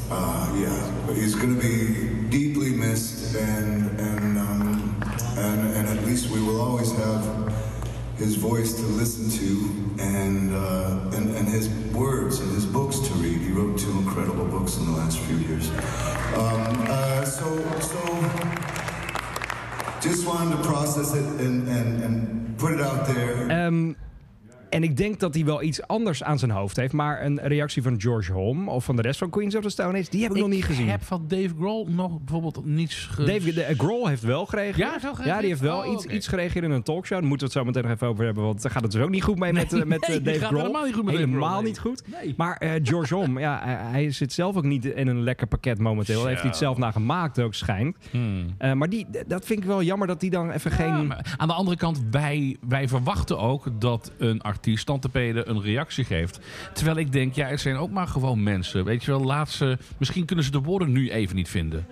[0.10, 5.04] uh, yeah, but he's going to be deeply missed, and, and, um,
[5.38, 7.54] and, and at least we will always have
[8.18, 13.14] his voice to listen to and, uh, and, and his words and his books to
[13.16, 13.40] read.
[13.40, 15.70] He wrote two incredible books in the last few years.
[15.70, 18.61] Um, uh, so, so
[20.02, 23.48] just wanted to process it and, and, and put it out there.
[23.50, 23.96] Ehm,
[24.72, 26.94] en ik denk dat hij wel iets anders aan zijn hoofd heeft.
[26.94, 30.00] Maar een reactie van George Holm of van de rest van Queens of the Stone
[30.00, 30.10] Age...
[30.10, 30.86] die heb ik, nog niet gezien.
[30.86, 33.24] Ik heb van Dave Grohl nog bijvoorbeeld niets ge...
[33.24, 34.78] David de, Grohl heeft wel gereageerd.
[34.78, 35.40] Ja, hij gereageerd?
[35.40, 37.20] Die heeft wel Oh, iets, iets gereageerd in een talkshow.
[37.20, 38.44] Daar moeten we het zo meteen nog even over hebben.
[38.44, 40.34] Want daar gaat het dus ook niet goed mee met, eh, met eh, nee, die
[40.34, 40.62] Dave Grohl.
[40.62, 41.72] helemaal niet goed met Dave Helemaal Grohl, nee.
[41.72, 42.04] niet goed.
[42.22, 42.34] Nee.
[42.38, 45.80] Maar eh, George Holm, ja, hij, hij zit zelf ook niet in een lekker pakket
[45.80, 46.20] momenteel.
[46.20, 47.96] Daar heeft hij het zelf naar gemaakt ook, schijnt.
[48.58, 50.94] Eh, maar die, dat vind ik wel jammer dat die dan even geen...
[50.94, 51.08] Hmm.
[51.08, 56.04] Maar aan de andere kant, wij, wij verwachten ook dat een artiest, tantepede, een reactie
[56.04, 56.40] geeft.
[56.74, 58.84] Terwijl ik denk, ja, het zijn ook maar gewoon mensen.
[58.86, 61.86] Weet je wel, laat ze, misschien kunnen ze de woorden nu even niet vinden.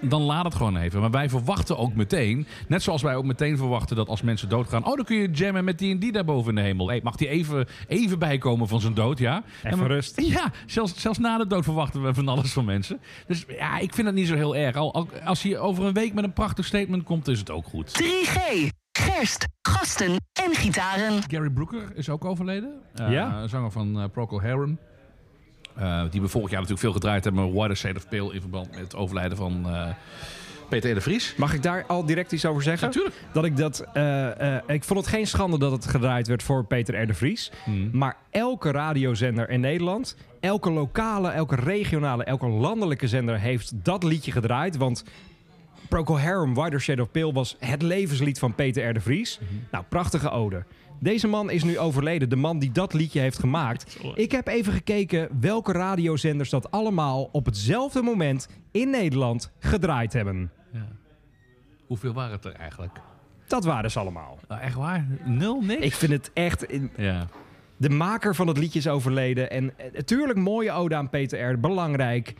[0.00, 1.00] Dan laat het gewoon even.
[1.00, 4.84] Maar wij verwachten ook meteen, net zoals wij ook meteen verwachten dat als mensen doodgaan,
[4.86, 6.88] oh, dan kun je jammen met die en die daarboven in de hemel.
[6.88, 9.42] Hey, mag die even, even bijkomen van zijn dood, ja?
[9.62, 10.20] Even rust.
[10.20, 13.00] Ja, zelfs, zelfs na de dood verwachten we van alles van mensen.
[13.26, 14.76] Dus ja, ik vind het niet zo heel erg.
[14.76, 17.66] Al, al- als hij over een week met een prachtig statement komt, is het ook
[17.66, 18.02] goed.
[18.02, 18.68] 3G.
[18.98, 21.22] Gerst, gasten en gitaren.
[21.28, 22.72] Gary Brooker is ook overleden.
[22.94, 23.46] Eh, Ja?
[23.46, 24.78] Zanger van uh, Procol Harum.
[25.74, 27.70] Eh, die we vorig jaar natuurlijk veel gedraaid hebben.
[27.70, 29.88] A Shade of Pale in verband met het overlijden van eh,
[30.68, 31.34] Peter de Vries.
[31.36, 32.86] Mag ik daar al direct iets over zeggen?
[32.86, 33.14] Natuurlijk.
[33.32, 33.84] Dat ik dat.
[33.92, 37.06] eh, eh, ik vond het geen schande dat het gedraaid werd voor Peter R.
[37.06, 37.52] de Vries.
[37.64, 37.88] Hmm.
[37.92, 44.32] Maar elke radiozender in Nederland, elke lokale, elke regionale, elke landelijke zender heeft dat liedje
[44.32, 44.76] gedraaid.
[44.76, 45.04] Want
[45.94, 48.94] Procol Harum, Wider Shade of Pale was het levenslied van Peter R.
[48.94, 49.40] de Vries.
[49.70, 50.64] Nou, prachtige ode.
[51.00, 53.98] Deze man is nu overleden, de man die dat liedje heeft gemaakt.
[54.14, 60.52] Ik heb even gekeken welke radiozenders dat allemaal op hetzelfde moment in Nederland gedraaid hebben.
[61.86, 63.00] Hoeveel waren het er eigenlijk?
[63.46, 64.38] Dat waren ze allemaal.
[64.48, 65.06] Nou, echt waar?
[65.24, 65.84] Nul, niks?
[65.84, 66.66] Ik vind het echt...
[66.96, 67.26] Ja.
[67.76, 69.50] De maker van het liedje is overleden.
[69.50, 71.60] En eh, natuurlijk mooie ode aan Peter R.
[71.60, 72.34] Belangrijk.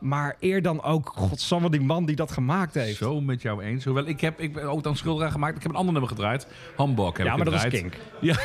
[0.00, 2.96] Maar eer dan ook, godsamme, die man die dat gemaakt heeft.
[2.96, 3.84] Zo met jou eens.
[3.84, 5.56] Hoewel ik heb ik ben ook dan schuldig aan gemaakt.
[5.56, 6.46] Ik heb een ander nummer gedraaid.
[6.76, 7.82] Hamburg heb ja, ik maar dat is gedraaid.
[7.82, 7.96] kink.
[8.20, 8.36] Ja.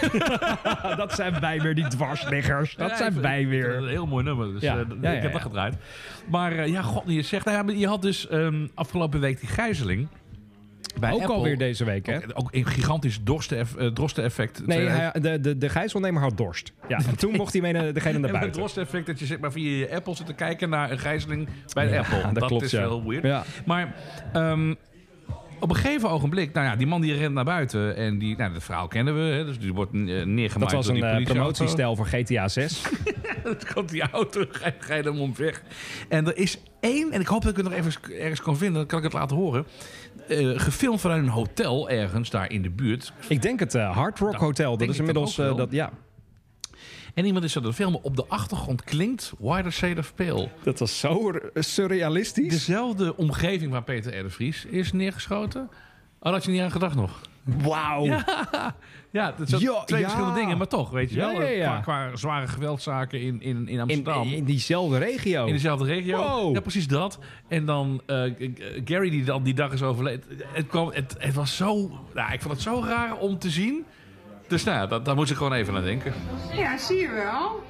[1.01, 2.75] dat zijn wij weer, die dwarsliggers.
[2.75, 3.75] Dat Ja, zijn wij weer.
[3.75, 4.53] Een heel mooi nummer.
[4.53, 4.71] Dus Ja.
[4.73, 5.29] eh, Ja, ik ja, heb ja.
[5.31, 5.75] dat gedraaid.
[6.29, 7.45] Maar eh, ja, god, je zegt.
[7.45, 10.07] Nou, ja, je had dus ehm, afgelopen week die gijzeling.
[10.99, 11.35] Bij Ook Apple.
[11.35, 12.15] alweer deze week, hè?
[12.15, 14.65] Ook, ook een gigantisch eh, drosten-effect.
[14.67, 16.73] Nee, hij- de, de, de gijzelnemer had dorst.
[16.87, 18.51] Ja, en toen mocht hij mee naar, degene naar en het buiten.
[18.51, 21.87] drosten-effect dat je zeg maar, via je Apple zit te kijken naar een gijzeling bij
[21.87, 22.31] de Apple.
[22.33, 22.79] dat klopt, is ja.
[22.81, 23.23] wel weird.
[23.23, 23.43] Ja.
[23.65, 23.95] Maar
[24.33, 24.73] ehm,
[25.59, 28.53] op een gegeven ogenblik, nou ja, die man die rent naar buiten en die, nou,
[28.53, 31.09] dat verhaal kennen we, hè, dus die wordt eh, neergemaakt Dat was door een die
[31.09, 31.33] eh, politieauto.
[31.33, 32.81] promotiestijl voor GTA 6.
[33.43, 35.63] Dan komt die auto, ga je, ga je hem omweg.
[36.09, 38.75] En er is één, en ik hoop dat ik het nog even ergens kan vinden,
[38.77, 39.65] dan kan ik het laten horen.
[40.27, 43.13] eh, gefilmd vanuit een hotel ergens daar in de buurt.
[43.27, 44.77] Ik denk het Hard Rock Dat Hotel.
[44.77, 45.35] Dat is inmiddels...
[45.35, 45.91] dat, ja,
[47.15, 48.03] En iemand is dat aan het filmen.
[48.03, 50.49] Op de achtergrond klinkt Wider Shade of Pale.
[50.63, 52.49] dat was zo surrealistisch.
[52.53, 54.23] Dezelfde omgeving waar Peter R.
[54.23, 55.69] de Vries is neergeschoten.
[56.19, 57.21] Oh, had je niet aan gedacht nog.
[57.43, 58.05] Wauw.
[59.11, 60.07] Ja, dat zijn twee ja.
[60.09, 61.41] verschillende dingen, maar toch, weet je Ja, wel.
[61.41, 61.79] ja, ja.
[61.79, 64.27] Qua, qua zware geweldzaken in, in, in Amsterdam.
[64.27, 65.45] in diezelfde regio.
[65.45, 66.17] In dezelfde regio.
[66.17, 66.53] Wow.
[66.53, 67.19] Ja, precies dat.
[67.47, 68.21] En dan eh,
[68.85, 70.23] Gary, die dan die dag is overleden.
[70.47, 71.91] Het, kwam, het, het was zo...
[72.13, 73.85] Nou, ik vond het zo raar om te zien.
[74.47, 76.13] Dus nou ja, dat, daar moet ik gewoon even aan denken.
[76.53, 77.63] Ja, zie je wel.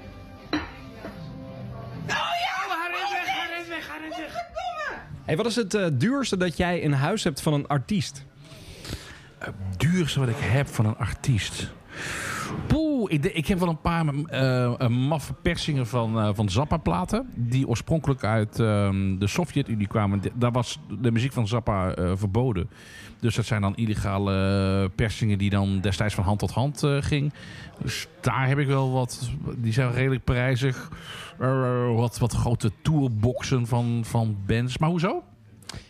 [5.26, 8.26] Hey, wat is het eh, duurste dat jij in huis hebt van een artiest?
[9.78, 11.72] duurste wat ik heb van een artiest.
[12.68, 17.30] Poeh, ik, ik heb wel een paar eh, maffe persingen van, eh, van Zappa-platen.
[17.36, 20.22] Die oorspronkelijk uit ehm, de Sovjet-Unie kwamen.
[20.34, 22.70] Daar was de muziek van Zappa eh, verboden.
[23.20, 27.34] Dus dat zijn dan illegale persingen die dan destijds van hand tot hand ging.
[27.82, 29.30] Dus daar heb ik wel wat...
[29.58, 30.90] Die zijn redelijk prijzig.
[31.96, 34.78] Wat, wat grote tourboxen van, van bands.
[34.78, 35.24] Maar hoezo?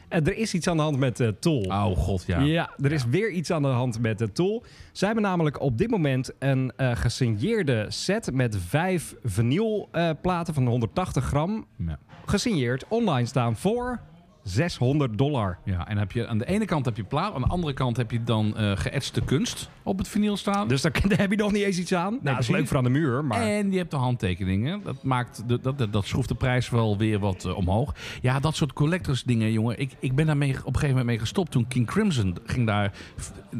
[0.09, 1.61] Eh, er is iets aan de hand met eh, Tool.
[1.61, 2.39] Oh god, ja.
[2.39, 4.63] Ja, er is weer iets aan de hand met de Tool.
[4.91, 11.23] Zij hebben namelijk op dit moment een eh gesigneerde set met vijf vinylplaten van 180
[11.25, 11.65] gram.
[11.77, 11.99] Ja.
[12.25, 13.99] Gesigneerd online staan voor
[14.45, 15.57] 600 dollar.
[15.63, 17.97] Ja, en heb je, aan de ene kant heb je plaat, aan de andere kant
[17.97, 20.67] heb je dan eh geëtste kunst op het vinyl staan.
[20.67, 22.11] Dus daar, daar heb je nog niet eens iets aan.
[22.21, 23.41] nou, dat is leuk voor aan de muur, maar...
[23.41, 24.81] En je hebt de handtekeningen.
[24.83, 27.95] Dat, maakt de, dat, dat, dat schroeft de prijs wel weer wat eh, omhoog.
[28.21, 29.79] Ja, dat soort collectors dingen, jongen.
[29.79, 31.51] Ik, ik ben daarmee op een gegeven moment mee gestopt.
[31.51, 32.91] Toen King Crimson ging daar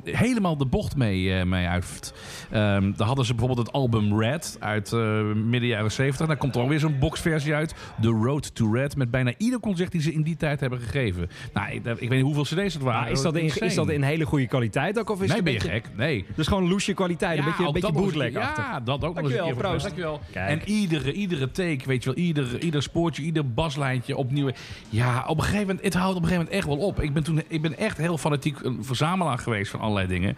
[0.03, 2.13] helemaal de bocht mee, eh, mee uit.
[2.51, 4.91] Ehm daar hadden ze bijvoorbeeld het album Red uit
[5.35, 6.27] midden jaren 70.
[6.27, 7.75] Daar komt er alweer zo'n boxversie uit.
[8.01, 8.95] The Road to Red.
[8.95, 11.29] Met bijna ieder concert die ze in die tijd hebben gegeven.
[11.53, 13.01] Nou, ik, ik weet niet hoeveel cd's het waren.
[13.01, 13.65] Maar is dat, in, Insane.
[13.65, 15.09] is dat in hele goede kwaliteit ook?
[15.09, 15.75] Of is Nee, het ben je beetje...
[15.75, 15.89] gek?
[15.95, 16.25] Nee.
[16.35, 19.43] Dus gewoon loesje kwaliteit, een beetje, een beetje bootleg Ja, dat ook nog eens een
[19.45, 19.55] keer.
[19.55, 19.83] proost.
[19.85, 20.21] Dankjewel.
[20.33, 24.49] En iedere, iedere take, weet je wel, ieder, ieder spoortje, ieder baslijntje opnieuw.
[24.89, 27.01] Ja, op een gegeven moment, het houdt op een gegeven moment echt wel op.
[27.01, 30.37] Ik ben, toen, ik ben echt heel fanatiek een verzamelaar geweest van allerlei dingen.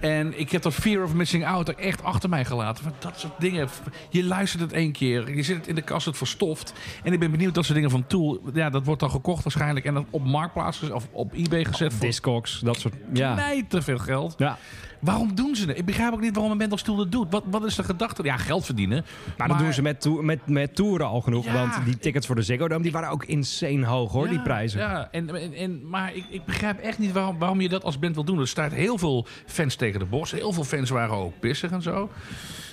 [0.00, 2.84] En ik heb dat fear of missing out ook echt achter mij gelaten.
[2.84, 3.68] Van dat soort dingen.
[4.10, 6.72] Je luistert het één keer, je zit het in de kast, het verstoft.
[7.02, 9.77] En ik ben benieuwd dat soort dingen van Tool, ja, dat wordt dan gekocht waarschijnlijk.
[9.84, 12.94] En dan op marktplaats of op eBay gezet voor Discogs, dat soort...
[13.12, 13.54] Ja.
[13.68, 14.34] te veel geld.
[14.38, 14.58] ja.
[15.00, 15.78] Waarom doen ze het?
[15.78, 17.26] Ik begrijp ook niet waarom een band als Tool dat doet.
[17.30, 18.22] Wat, wat is de gedachte?
[18.22, 19.04] Ja, geld verdienen.
[19.36, 21.44] Maar dat doen ze met, met, met toeren al genoeg.
[21.44, 21.52] Ja.
[21.52, 24.80] Want die tickets voor de Ziggo Dome die waren ook insane hoog hoor, die prijzen.
[24.80, 27.98] Ja, en, en, en, maar ik, ik begrijp echt niet waarom, waarom je dat als
[27.98, 28.40] band wil doen.
[28.40, 30.32] Er staat heel veel fans tegen de borst.
[30.32, 32.10] Heel veel fans waren ook pissig en zo.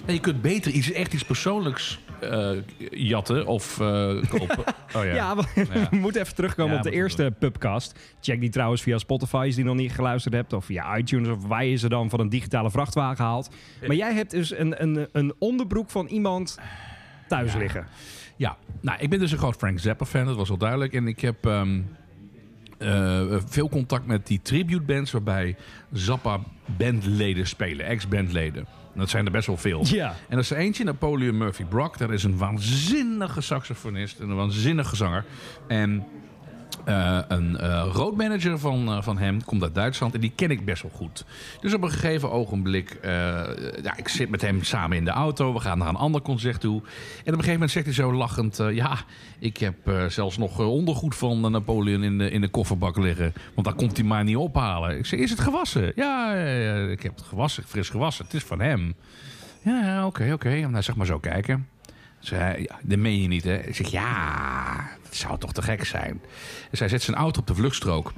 [0.06, 2.50] En je kunt beter iets, echt iets persoonlijks eh,
[2.92, 4.64] jatten of eh, kopen.
[4.96, 5.14] Oh ja.
[5.14, 5.88] Ja, we, Ja.
[6.00, 8.00] moeten even terugkomen Ja, op de eerste pubcast.
[8.22, 10.54] Check die trouwens via Spotify als je die nog niet geluisterd hebt.
[10.54, 13.50] Of via iTunes of waar je ze dan van een digitale vrachtwagen haalt.
[13.88, 16.60] Maar jij hebt dus een, een, een onderbroek van iemand
[17.28, 17.88] thuis liggen.
[18.38, 20.94] Ja, nou, ik ben dus een groot Frank Zappa fan, dat was al duidelijk.
[20.94, 21.82] En ik heb ehm,
[22.78, 25.56] eh, veel contact met die tribute bands waarbij
[25.92, 26.40] Zappa
[26.78, 28.66] bandleden spelen, ex-bandleden.
[28.96, 29.86] Dat zijn er best wel veel.
[29.86, 30.08] Ja.
[30.10, 31.98] En dat is er eentje, Napoleon Murphy Brock.
[31.98, 35.26] Dat is een waanzinnige saxofonist en een waanzinnige zanger.
[35.68, 36.06] En
[36.86, 40.66] eh, een eh roadmanager van, eh, van hem komt uit Duitsland en die ken ik
[40.66, 41.26] best wel goed.
[41.62, 42.98] Dus op een gegeven ogenblik,
[43.84, 46.60] ja, ik zit met hem samen in de auto, we gaan naar een ander concert
[46.60, 46.82] toe.
[46.82, 48.98] En op een gegeven moment zegt hij zo lachend, ja,
[49.40, 49.76] ik heb
[50.08, 53.34] zelfs nog ondergoed van Napoleon in de, in de kofferbak liggen.
[53.54, 54.98] Want daar komt hij maar niet ophalen.
[54.98, 55.92] Ik zeg, is het gewassen?
[55.96, 56.34] Ja,
[56.90, 58.26] ik heb het gewassen, fris gewassen.
[58.26, 58.96] Het is van hem.
[59.62, 60.50] Ja, ja, oké, oké.
[60.50, 61.68] Nou, zeg maar zo kijken.
[62.30, 63.58] Ja, dat meen je niet, hè?
[63.58, 66.22] Ik zeg, ja, het zou toch te gek zijn.
[66.70, 68.14] Dus hij zet zijn auto op de vluchtstrook.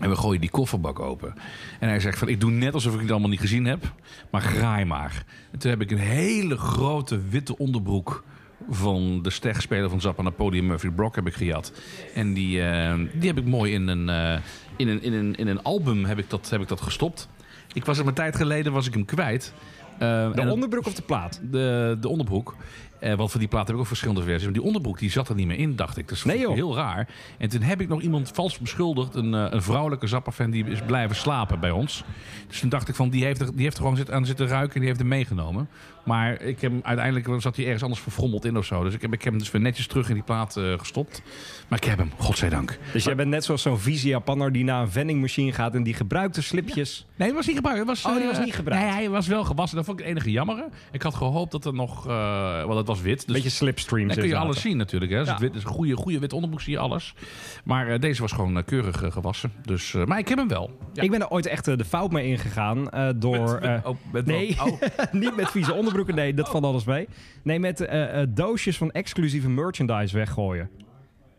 [0.00, 1.34] En we gooien die kofferbak open.
[1.80, 3.92] En hij zegt van, ik doe net alsof ik het allemaal niet gezien heb.
[4.30, 5.24] Maar graai maar.
[5.52, 8.24] En toen heb ik een hele grote witte onderbroek
[8.70, 11.72] van de stegspeler van Zappa Napoleon Murphy Brock heb ik gejat.
[12.14, 14.40] En die, eh, die heb ik mooi in een, eh,
[14.76, 17.28] in een, in een, in een album heb ik, dat, heb ik dat gestopt.
[17.72, 19.52] Ik was er een tijd geleden was ik hem kwijt.
[19.98, 21.40] Eh, De onderbroek of de plaat?
[21.50, 22.56] de, de onderbroek.
[23.04, 24.44] Eh, want voor die plaat heb ik ook verschillende versies.
[24.44, 26.08] Maar die onderbroek die zat er niet meer in, dacht ik.
[26.08, 26.54] Dat is Nee, joh.
[26.54, 27.08] heel raar.
[27.38, 29.14] En toen heb ik nog iemand vals beschuldigd.
[29.14, 32.04] Een, eh, een vrouwelijke Zappa-fan die is blijven slapen bij ons.
[32.48, 34.46] Dus toen dacht ik van, die heeft er, die heeft er gewoon zit, aan zitten
[34.46, 35.68] ruiken en die heeft hem meegenomen.
[36.04, 38.82] Maar ik heb, hem- uiteindelijk zat hij ergens anders verfrommeld in of zo.
[38.84, 41.22] Dus ik heb, ik heb hem dus weer netjes terug in die plaat eh, gestopt.
[41.68, 42.78] Maar ik heb hem, godzijdank.
[42.92, 45.94] Dus jij bent net zoals zo'n vieze Japanner die naar een vendingmachine gaat en die
[45.94, 47.06] gebruikte slipjes.
[47.16, 47.78] Nee, hij was niet gebruikt.
[47.78, 48.84] Hij was, Oh, die eh, was niet gebruikt.
[48.84, 49.76] Nee, hij was wel gewassen.
[49.76, 50.64] Dat vond ik het enige jammer.
[50.92, 52.06] Ik had gehoopt dat er nog...
[52.08, 53.26] eh want het was wit.
[53.26, 54.08] Dus Beetje slipstreams.
[54.08, 55.12] Dan kun je alles zien natuurlijk.
[55.12, 55.18] Hè.
[55.18, 55.32] Als Ja.
[55.34, 57.14] het wit is een goede, goede wit onderbroek, zie je alles.
[57.64, 59.52] Maar deze was gewoon keurig gewassen.
[59.62, 60.78] Dus, maar ik heb hem wel.
[60.92, 61.02] Ja.
[61.02, 63.52] Ik ben er ooit echt de fout mee ingegaan door...
[63.52, 64.56] Met- met- oh, met nee?
[64.64, 64.80] Oh.
[65.12, 66.14] niet met vieze onderbroeken.
[66.24, 67.08] Nee, dat valt alles mee.
[67.42, 70.70] Nee, met eh, eh, doosjes van exclusieve merchandise weggooien.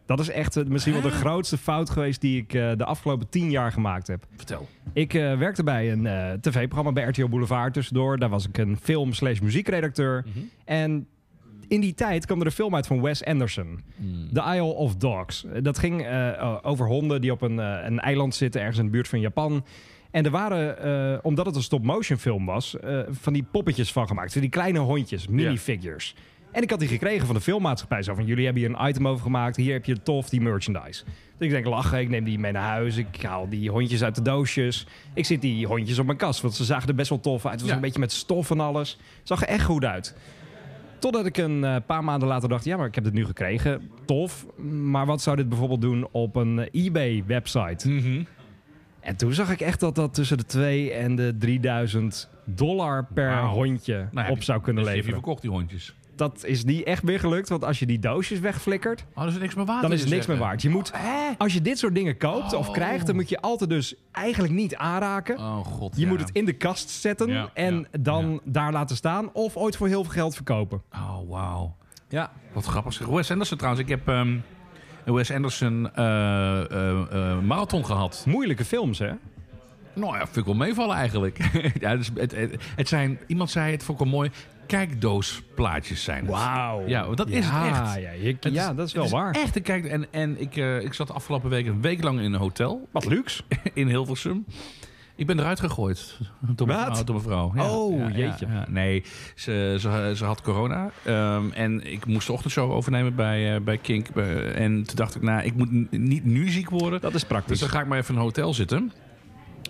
[0.06, 3.52] Dat is echt eh, misschien wel de grootste fout geweest die ik de afgelopen tien
[3.52, 4.26] jaar gemaakt heb.
[4.36, 4.68] Vertel.
[4.94, 8.18] Ik werkte bij een tv-programma bij RTL Boulevard tussendoor.
[8.18, 10.26] Daar was ik een film slash muziekredacteur.
[10.66, 11.08] En
[11.68, 13.80] in die tijd kwam er een film uit van Wes Anderson.
[14.34, 15.46] The Isle of Dogs.
[15.62, 16.08] Dat ging
[16.62, 19.64] over honden die op een, een eiland zitten ergens in de buurt van Japan.
[20.16, 20.80] En er waren,
[21.14, 24.40] eh, omdat het een stop-motion film was, eh, van die poppetjes van gemaakt.
[24.40, 26.16] Die kleine hondjes, minifigures.
[26.52, 28.04] En ik had die gekregen van de filmmaatschappij.
[28.04, 29.56] Zo van, jullie hebben hier een item over gemaakt.
[29.56, 31.04] Hier heb je tof die merchandise.
[31.38, 32.98] Dus ik denk, lachen, ik neem die mee naar huis.
[32.98, 34.88] Ik haal die hondjes uit de doosjes.
[35.14, 36.42] Ik zit die hondjes op mijn kast.
[36.42, 37.52] Want ze zagen er best wel tof uit.
[37.54, 37.76] Het was Ja.
[37.76, 38.98] een beetje met stof en alles.
[39.24, 40.16] Zag er echt goed uit.
[41.00, 42.66] Totdat ik een eh, paar maanden later dacht...
[42.66, 43.90] ja, maar ik heb dit nu gekregen.
[44.06, 44.46] Tof.
[44.72, 47.90] Maar wat zou dit bijvoorbeeld doen op een eBay-website?
[49.06, 53.42] En toen zag ik echt dat dat tussen de 2 en de 3000 dollar per
[53.44, 55.14] hondje Nou, op zou kunnen dus die heb je leveren.
[55.14, 55.96] verkocht, die hondjes.
[56.16, 57.50] dat is niet echt meer gelukt.
[57.50, 59.82] Want als je die doosjes wegflikkert, Oh, er is niks meer waard.
[59.82, 60.62] dan is het niks meer waard.
[60.62, 60.92] Je moet,
[61.38, 62.74] als je dit soort dingen koopt of Oh.
[62.74, 65.38] krijgt, dan moet je altijd dus eigenlijk niet aanraken.
[65.38, 65.96] Oh god.
[65.96, 66.08] Je ja.
[66.08, 69.30] moet het in de kast zetten Ja, en ja, dan daar laten staan.
[69.34, 70.82] Of ooit voor heel veel geld verkopen.
[70.94, 71.76] Oh, wauw.
[72.10, 72.32] Ja.
[72.54, 72.94] Wat grappig.
[72.94, 73.08] zeg.
[73.08, 73.84] Wes Anderson trouwens.
[73.84, 74.38] Ik heb ehm,
[75.14, 78.24] Wes Anderson eh, eh, eh, marathon gehad.
[78.28, 79.12] Moeilijke films, hè?
[79.94, 81.38] Nou ja, vind ik wel meevallen eigenlijk.
[81.80, 84.30] ja, dus het, het, het zijn, iemand zei het vond ik wel mooi,
[84.68, 86.26] kijkdoosplaatjes zijn.
[86.26, 86.88] Wauw.
[86.88, 87.78] Ja, dat is het echt.
[87.78, 89.32] Ja, je- Het ja, dat is wel waar.
[89.36, 89.86] Echt een kijk.
[89.86, 93.06] En, en ik, ik zat de afgelopen week een week lang in een hotel Wat
[93.06, 93.44] luxe.
[93.74, 94.46] in Hilversum.
[95.18, 96.18] Ik ben eruit gegooid
[96.56, 96.88] door mijn Wat?
[96.92, 97.04] vrouw.
[97.04, 97.52] Door mijn vrouw.
[97.56, 98.48] Ja, Oh, ja, jeetje.
[98.48, 98.66] ja.
[98.70, 99.04] Nee,
[99.36, 100.90] ze, ze, ze had corona.
[101.04, 104.14] Ehm, en ik moest de ochtendshow overnemen bij, eh, bij Kink.
[104.14, 107.02] Bij- en toen dacht ik, nou, ik moet niet nu ziek worden.
[107.02, 107.60] Dat is Dus praktisch.
[107.60, 108.92] dan ga ik maar even in een hotel zitten.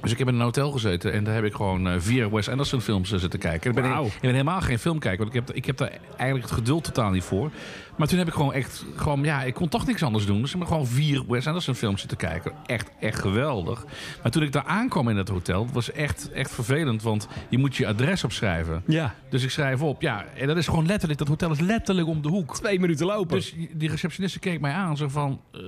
[0.02, 2.50] Dus ik heb in een hotel gezeten en daar heb ik gewoon eh, vier Wes
[2.50, 3.70] Anderson films eh, zitten kijken.
[3.70, 4.06] Ik ben, Wauw.
[4.06, 7.12] ik ben helemaal geen filmkijker, want ik heb, ik heb daar eigenlijk het geduld totaal
[7.12, 7.52] niet voor.
[7.98, 10.42] Maar toen heb ik gewoon echt, gewoon, ja, ik kon toch niks anders doen.
[10.42, 12.52] Dus ik heb gewoon vier Wes Anderson films zitten kijken.
[12.66, 13.86] Echt, echt geweldig.
[14.24, 17.58] Maar toen ik daar aankwam in het hotel, het was echt, echt vervelend, want je
[17.58, 18.84] moet je adres opschrijven.
[18.88, 19.16] Ja.
[19.30, 22.22] Dus ik schrijf op, ja, en dat is gewoon letterlijk, dat hotel is letterlijk om
[22.22, 22.56] de hoek.
[22.56, 23.36] Twee minuten lopen.
[23.36, 25.42] Dus die receptioniste keek mij aan, zo van...
[25.52, 25.62] eh,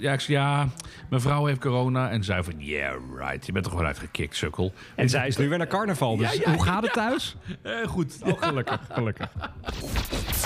[0.00, 0.68] ja, ik zei, ja,
[1.10, 2.10] mijn vrouw heeft corona.
[2.10, 4.72] En zei van, yeah, right, je bent toch wel uitgekikt, sukkel.
[4.94, 6.16] en zij is nu weer naar carnaval.
[6.16, 7.36] Dus Ja, ja, hoe gaat het thuis?
[7.62, 8.18] Eh, goed.
[8.24, 9.28] Oh, gelukkig, gelukkig.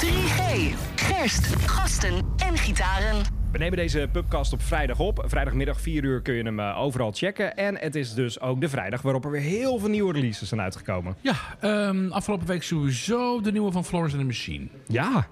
[0.01, 0.75] 3G.
[0.97, 3.23] Gerst, gasten en gitaren.
[3.53, 5.23] We nemen deze pubcast op vrijdag op.
[5.27, 7.57] Vrijdagmiddag 4 uur kun je hem eh, overal checken.
[7.57, 10.61] En het is dus ook de vrijdag waarop er weer heel veel nieuwe releases zijn
[10.61, 11.17] uitgekomen.
[11.21, 14.67] Ja, ehm, afgelopen week sowieso de nieuwe van Florence and the Machine.
[14.87, 15.27] Ja,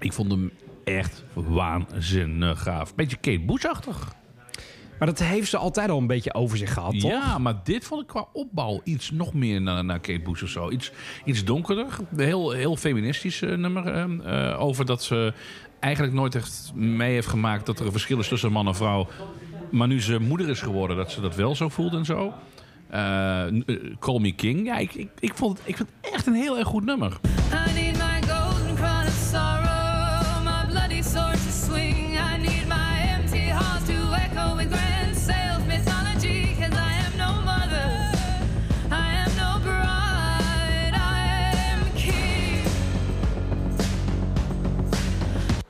[0.00, 0.52] Ik vond hem
[0.84, 2.94] echt waanzinnig gaaf.
[2.94, 4.12] Beetje Kate Bush-achtig.
[4.98, 7.10] Maar dat heeft ze altijd al een beetje over zich gehad, toch?
[7.10, 10.48] Ja, maar dit vond ik qua opbouw iets nog meer naar, naar Kate Bush of
[10.48, 10.70] zo.
[10.70, 10.92] Iets,
[11.24, 11.86] iets donkerder.
[12.16, 13.86] Heel, heel feministisch eh, nummer.
[13.86, 15.32] ehm, eh, over dat ze
[15.80, 19.08] eigenlijk nooit echt mee heeft gemaakt dat er een verschil is tussen man en vrouw.
[19.70, 22.32] Maar nu ze moeder is geworden, dat ze dat wel zo voelt en zo.
[22.88, 23.52] Eh, eh,
[23.98, 24.66] Call Me King.
[24.66, 27.18] Ja, ik, ik, ik, vond het, ik vind het echt een heel erg goed nummer.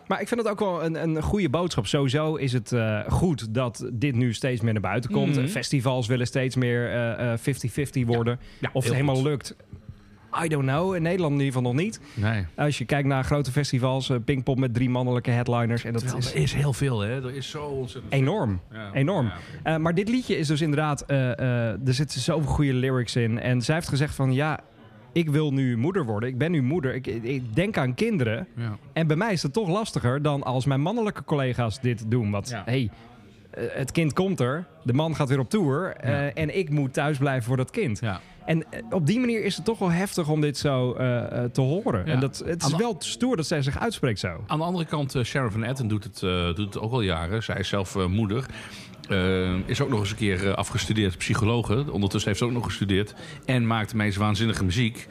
[0.08, 1.86] Maar ik vind het ook wel een, een goede boodschap.
[1.86, 5.36] Sowieso is het eh, goed dat dit nu steeds meer naar buiten komt.
[5.36, 5.46] Mhm.
[5.46, 8.38] Festivals willen steeds meer eh, eh, 50-50 worden.
[8.58, 9.24] Ja, of het helemaal goed.
[9.24, 9.56] lukt,
[10.44, 10.94] I don't know.
[10.94, 12.00] In Nederland in ieder geval nog niet.
[12.14, 12.46] Nee.
[12.56, 15.84] Als je kijkt naar grote festivals, eh, Pinkpop met drie mannelijke headliners.
[15.84, 17.24] En dat Terwijl is er is heel veel, hè?
[17.26, 18.60] Er is zo ontzettend enorm.
[18.72, 18.92] Ja.
[18.92, 19.26] Enorm.
[19.26, 19.34] Ja.
[19.62, 21.00] Eh, maar dit liedje is dus inderdaad...
[21.00, 23.40] eh, eh, er zitten zoveel goede lyrics in.
[23.40, 24.32] En zij heeft gezegd van...
[24.32, 24.60] Ja,
[25.18, 26.28] ik wil nu moeder worden.
[26.28, 26.94] Ik ben nu moeder.
[26.94, 28.46] Ik, ik denk aan kinderen.
[28.56, 28.76] Ja.
[28.92, 32.30] En bij mij is het toch lastiger dan als mijn mannelijke collega's dit doen.
[32.30, 32.62] Want Ja.
[32.64, 32.90] hey,
[33.50, 34.66] eh, het kind komt er.
[34.82, 35.94] De man gaat weer op tour.
[35.96, 37.98] eh, en ik moet thuis blijven voor dat kind.
[38.00, 38.20] Ja.
[38.44, 40.92] En eh, op die manier is het toch wel heftig om dit zo
[41.52, 42.06] te horen.
[42.06, 42.12] Ja.
[42.12, 44.44] En dat, het is wel stoer dat zij zich uitspreekt zo.
[44.46, 46.20] Aan de andere kant, Sharon Van Etten doet het,
[46.56, 47.42] doet het ook al jaren.
[47.42, 48.46] Zij is zelf moeder.
[49.08, 51.92] Eh, is ook nog eens een keer eh, afgestudeerd psychologe.
[51.92, 53.14] Ondertussen heeft ze ook nog gestudeerd.
[53.44, 55.06] En maakt meest waanzinnige muziek.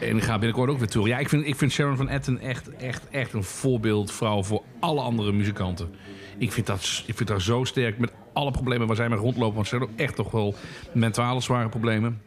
[0.00, 1.10] En gaat binnenkort ook weer toeren.
[1.10, 5.00] Ja, ik vind, ik vind Sharon Van Etten echt, echt, echt een voorbeeldvrouw voor alle
[5.00, 5.94] andere muzikanten.
[6.38, 9.54] Ik vind, dat, ik vind haar zo sterk met alle problemen waar zij mee rondlopen.
[9.54, 10.54] Want ze heeft ook echt toch wel
[10.92, 12.20] mentale zware problemen.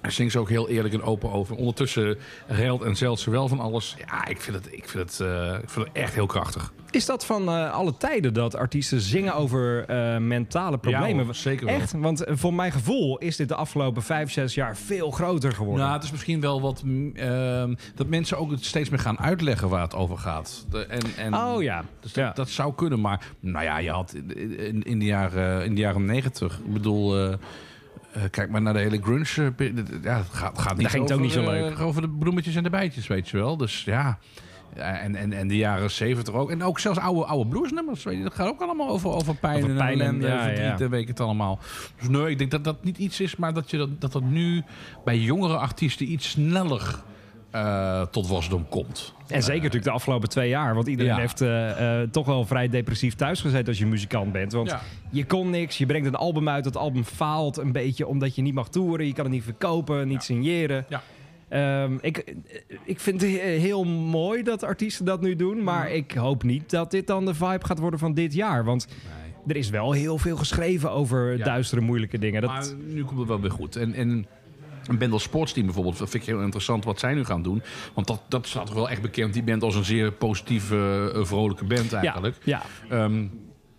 [0.00, 1.56] Daar zingt ze ook heel eerlijk en open over.
[1.56, 3.96] Ondertussen reilt en zeilt ze wel van alles.
[4.06, 6.72] Ja, ik vind het, ik vind het, eh, ik vind het echt heel krachtig.
[6.90, 11.24] Is dat van eh, alle tijden dat artiesten zingen over eh, mentale problemen?
[11.24, 11.74] hoor, zeker wel.
[11.74, 11.92] Echt?
[11.92, 15.82] Want voor mijn gevoel is dit de afgelopen vijf, zes jaar veel groter geworden.
[15.82, 16.82] Nou, het is misschien wel wat...
[16.82, 20.66] mm, ehm, dat mensen ook steeds meer gaan uitleggen waar het over gaat.
[20.70, 21.84] De- en, en, oh ja.
[22.00, 22.32] Dus ja.
[22.32, 25.80] dat, zou kunnen, maar nou ja, je had in, in, in de, jaren, in de
[25.80, 27.36] jaren negentig, ik bedoel,
[28.12, 29.66] eh, eh, kijk maar naar de hele grunge, eh,
[30.02, 31.80] ja, het gaat, gaat niet Daar ging het ook niet zo eh, leuk.
[31.80, 33.56] over de bloemetjes en de bijtjes, weet je wel.
[33.56, 34.18] Dus ja,
[34.74, 36.50] en, en, en de jaren zeventig ook.
[36.50, 39.56] En ook zelfs oude, oude bluesnummers, weet je, dat gaat ook allemaal over, over pijn
[39.56, 40.78] Over en pijn en- ja, verdriet ja.
[40.78, 41.58] en weet ik het allemaal.
[41.98, 44.22] Dus nee, ik denk dat dat niet iets is, maar dat je dat, dat, dat
[44.22, 44.62] nu
[45.04, 47.02] bij jongere artiesten iets sneller
[47.50, 49.14] eh, tot wasdom komt.
[49.28, 50.74] En zeker natuurlijk de afgelopen twee jaar.
[50.74, 51.18] Want iedereen Ja.
[51.18, 54.52] heeft eh, eh, toch wel vrij depressief thuis gezeten als je muzikant bent.
[54.52, 54.80] Want Ja.
[55.10, 55.78] je kon niks.
[55.78, 56.64] Je brengt een album uit.
[56.64, 59.06] Dat album faalt een beetje omdat je niet mag toeren.
[59.06, 60.84] Je kan het niet verkopen, niet signeren.
[60.88, 61.02] Ja.
[61.48, 62.34] Ehm, ik,
[62.84, 65.62] ik vind het he- heel mooi dat artiesten dat nu doen.
[65.62, 68.64] Maar ik hoop niet dat dit dan de vibe gaat worden van dit jaar.
[68.64, 68.86] Want
[69.46, 71.44] er is wel heel veel geschreven over Ja.
[71.44, 72.40] duistere, moeilijke dingen.
[72.42, 73.76] Dat, Maar nu komt het wel weer goed.
[73.76, 74.26] En, en
[74.88, 77.62] Een band als Sportsteam bijvoorbeeld, dat vind ik heel interessant wat zij nu gaan doen.
[77.94, 81.24] Want dat, dat staat toch wel echt bekend, die band als een zeer positieve, eh,
[81.24, 82.36] vrolijke band eigenlijk.
[82.44, 83.24] Ja, Ehm,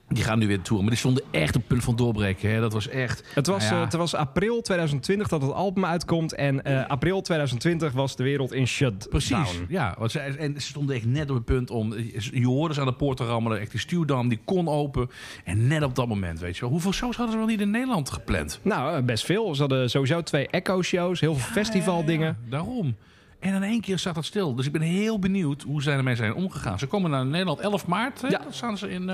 [0.09, 2.51] die gaan nu weer toeren, maar die stonden echt op het punt van doorbreken.
[2.51, 2.59] Hè.
[2.59, 3.23] Dat was echt...
[3.33, 6.33] Het was, nou ja, eh, het was april 2020 dat het album uitkomt.
[6.33, 9.09] En eh, april 2020 was de wereld in shutdown.
[9.09, 9.95] Precies, ja.
[9.97, 11.93] Want ze, en ze stonden echt net op het punt om...
[12.31, 13.59] Je hoorde ze aan de poort te rammelen.
[13.59, 15.09] Echt die stuwdam, die kon open.
[15.43, 16.69] En net op dat moment, weet je wel.
[16.69, 18.59] Hoeveel shows hadden ze wel niet in Nederland gepland?
[18.61, 19.55] Nou, eh, best veel.
[19.55, 22.37] Ze hadden sowieso twee Echo-shows, heel veel festivaldingen.
[22.43, 22.95] Ja, daarom.
[23.39, 24.55] En in één keer staat het stil.
[24.55, 26.79] Dus ik ben heel benieuwd hoe zij ermee zijn omgegaan.
[26.79, 28.21] Ze komen naar Nederland 11 maart.
[28.21, 28.27] Hè?
[28.27, 28.37] Ja.
[28.37, 29.09] Dan staan ze in...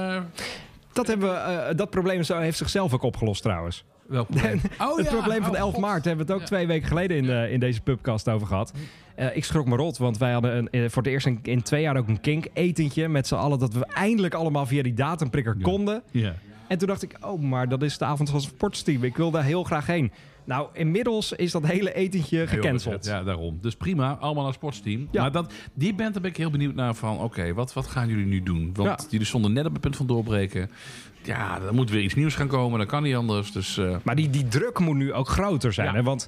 [0.96, 3.84] Dat, hebben we, eh, dat probleem heeft zichzelf ook opgelost trouwens.
[4.08, 4.62] welk probleem?
[4.80, 5.12] Oh, het ja.
[5.12, 5.82] probleem van Oh, 11 God.
[5.82, 6.56] maart hebben we het ook Ja.
[6.56, 8.74] twee weken geleden in, in deze pubcast over gehad.
[9.16, 11.62] Eh, ik schrok me rot, want wij hadden een, eh, voor het eerst in, in
[11.62, 13.60] twee jaar ook een kink-etentje met z'n allen.
[13.60, 16.02] Dat we eindelijk allemaal via die datumprikker konden.
[16.12, 16.34] Ja.
[16.68, 19.04] En toen dacht ik, oh, maar dat is de avond van het sportsteam.
[19.04, 20.12] Ik wil daar heel graag heen.
[20.46, 23.06] Nou, inmiddels is dat hele etentje gecanceld.
[23.06, 23.58] Ja, daarom.
[23.62, 25.08] Dus prima, allemaal naar sportsteam.
[25.12, 25.22] Ja.
[25.22, 27.20] Maar dat, die band, daar ben ik heel benieuwd naar van...
[27.20, 28.70] oké, wat, wat gaan jullie nu doen?
[28.74, 29.08] Want Ja.
[29.10, 30.70] jullie stonden net op het punt van doorbreken.
[31.24, 32.80] Ja, er moet weer iets nieuws gaan komen.
[32.80, 33.52] Dat kan niet anders.
[33.52, 35.88] Dus eh, Maar die, die druk moet nu ook groter zijn.
[35.88, 35.94] Ja.
[35.94, 36.04] Hè?
[36.04, 36.28] Want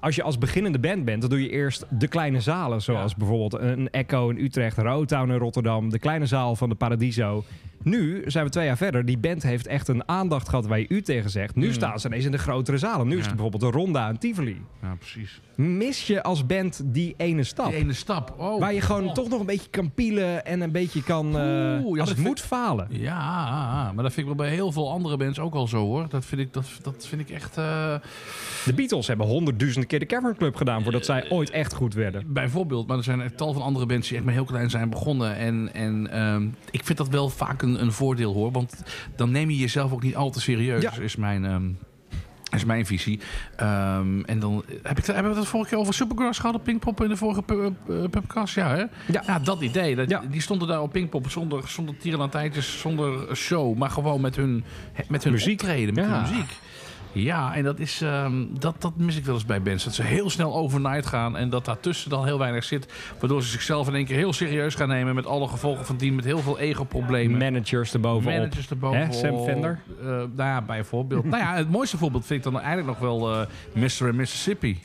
[0.00, 2.82] als je als beginnende band bent, dan doe je eerst de kleine zalen.
[2.82, 3.16] Zoals Ja.
[3.18, 5.90] bijvoorbeeld een Echo in Utrecht, Rotown in Rotterdam.
[5.90, 7.44] De kleine zaal van de Paradiso.
[7.82, 9.04] Nu zijn we twee jaar verder.
[9.04, 11.54] Die band heeft echt een aandacht gehad waar je u tegen zegt.
[11.56, 13.08] Nu staan ze ineens in de grotere zalen.
[13.08, 14.60] Nu is het bijvoorbeeld de Ronda en Tivoli.
[14.82, 15.40] ja, precies.
[15.58, 17.66] Mis je als band die ene stap?
[17.70, 18.34] Die ene stap.
[18.38, 19.12] Oh, Waar je gewoon oh.
[19.12, 22.18] toch nog een beetje kan pielen en een beetje kan, eh, Oeh, ja, als het
[22.18, 22.86] moet, falen.
[22.90, 26.06] Ja, maar dat vind ik wel bij heel veel andere bands ook al zo hoor.
[26.08, 27.56] Dat vind ik, dat, dat vind ik echt.
[27.56, 27.94] eh,
[28.64, 32.32] De Beatles hebben honderdduizenden keer de Cavern Club gedaan voordat zij ooit echt goed werden.
[32.32, 35.36] Bijvoorbeeld, maar er zijn tal van andere bands die echt maar heel klein zijn begonnen.
[35.36, 38.52] En, en ehm, ik vind dat wel vaak een, een voordeel hoor.
[38.52, 38.82] Want
[39.16, 40.92] dan neem je jezelf ook niet al te serieus, Ja.
[41.00, 41.78] is mijn...
[42.50, 43.20] ehm, is mijn visie.
[43.56, 47.02] Ehm, en dan heb ik, hebben we het vorige keer over Supergrass gehad op Pinkpop
[47.02, 48.54] in de vorige pu- pu- pubcast?
[48.54, 48.84] Ja, hè?
[49.26, 49.38] Ja.
[49.38, 49.96] dat idee.
[49.96, 50.22] Dat, Ja.
[50.30, 53.76] Die stonden daar op Pinkpop zonder, zonder tierenlantijntjes, zonder show.
[53.76, 54.64] Maar gewoon met hun,
[55.08, 55.60] met hun Muziek.
[55.60, 56.10] optreden, met Ja.
[56.10, 56.50] hun muziek.
[57.22, 59.84] Ja, en dat, is, ehm, dat, dat mis ik wel eens bij bands.
[59.84, 62.92] Dat ze heel snel overnight gaan en dat daartussen dan heel weinig zit.
[63.20, 66.14] Waardoor ze zichzelf in één keer heel serieus gaan nemen met alle gevolgen van dien.
[66.14, 67.38] Met heel veel ego-problemen.
[67.38, 68.38] Managers erbovenop.
[68.38, 69.06] Managers erbovenop.
[69.06, 69.80] Hè, Sam Fender?
[70.00, 71.24] Eh, nou ja, bijvoorbeeld.
[71.24, 74.14] nou ja, het mooiste voorbeeld vind ik dan eigenlijk nog wel eh Mr.
[74.14, 74.78] Mississippi.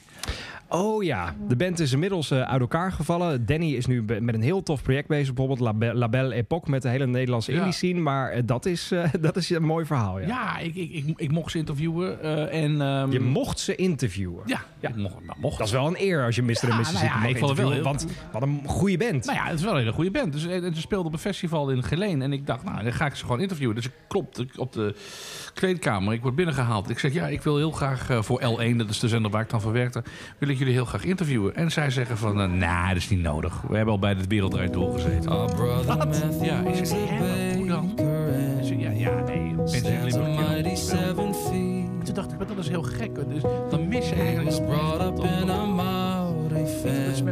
[0.75, 3.45] Oh ja, de band is inmiddels eh, uit elkaar gevallen.
[3.45, 5.27] Danny is nu met een heel tof project bezig.
[5.33, 7.57] Bijvoorbeeld La, Be- La Belle Époque met de hele Nederlandse Ja.
[7.57, 7.99] indie scene.
[7.99, 10.27] Maar eh, dat, is, eh, dat is een mooi verhaal, ja.
[10.27, 12.21] Ja, ik, ik, ik, ik mocht ze interviewen.
[12.51, 14.43] en, ehm, Je mocht ze interviewen.
[14.45, 14.89] Ja, Ja.
[14.89, 15.57] ik mocht, nou, mocht.
[15.57, 16.47] Dat is wel een eer als je Mr.
[16.61, 19.25] en nou Mississippi ja, mag ik vond het wel heel- Want wat een goede band.
[19.25, 20.33] Nou ja, het is wel een hele goede band.
[20.33, 22.21] Dus, en, en ze speelden op een festival in Geleen.
[22.21, 23.75] En ik dacht, nou, dan ga ik ze gewoon interviewen.
[23.75, 24.95] Dus ik klopte op de
[25.53, 26.13] kleedkamer.
[26.13, 26.89] Ik word binnengehaald.
[26.89, 29.41] Ik zeg, ja, ik wil heel graag eh, voor L1, dat is de zender waar
[29.41, 30.03] ik dan voor werkte,
[30.37, 31.55] wil ik jullie heel graag interviewen.
[31.55, 33.61] En zij zeggen van, nou, dat is niet nodig.
[33.61, 35.31] We hebben al bij het Wereldrijd doorgezeten.
[36.41, 37.93] Ja, ik zeg, hè, hoe dan?
[38.77, 41.15] Ja, ja, nee, mensen
[42.03, 43.15] Toen dacht ik, maar dat is heel gek.
[43.15, 44.55] Dus dan mis je eigenlijk...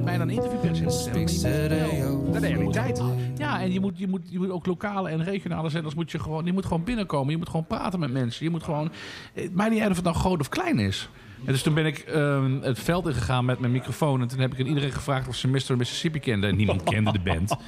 [0.01, 2.31] Met mij dan een interviewpersoon.
[2.31, 3.01] de realiteit.
[3.37, 6.19] Ja, en je moet, je, moet, je moet ook lokale en regionale zenders moet je
[6.19, 7.31] gewoon, je moet gewoon binnenkomen.
[7.31, 8.45] Je moet gewoon praten met mensen.
[8.45, 8.91] Je moet gewoon.
[9.33, 11.09] Het maakt niet uit of het nou groot of klein is.
[11.45, 14.21] En dus toen ben ik ehm, het veld ingegaan met mijn microfoon.
[14.21, 15.77] En toen heb ik aan iedereen gevraagd of ze Mr.
[15.77, 16.49] Mississippi kenden.
[16.49, 17.55] En niemand kende de band.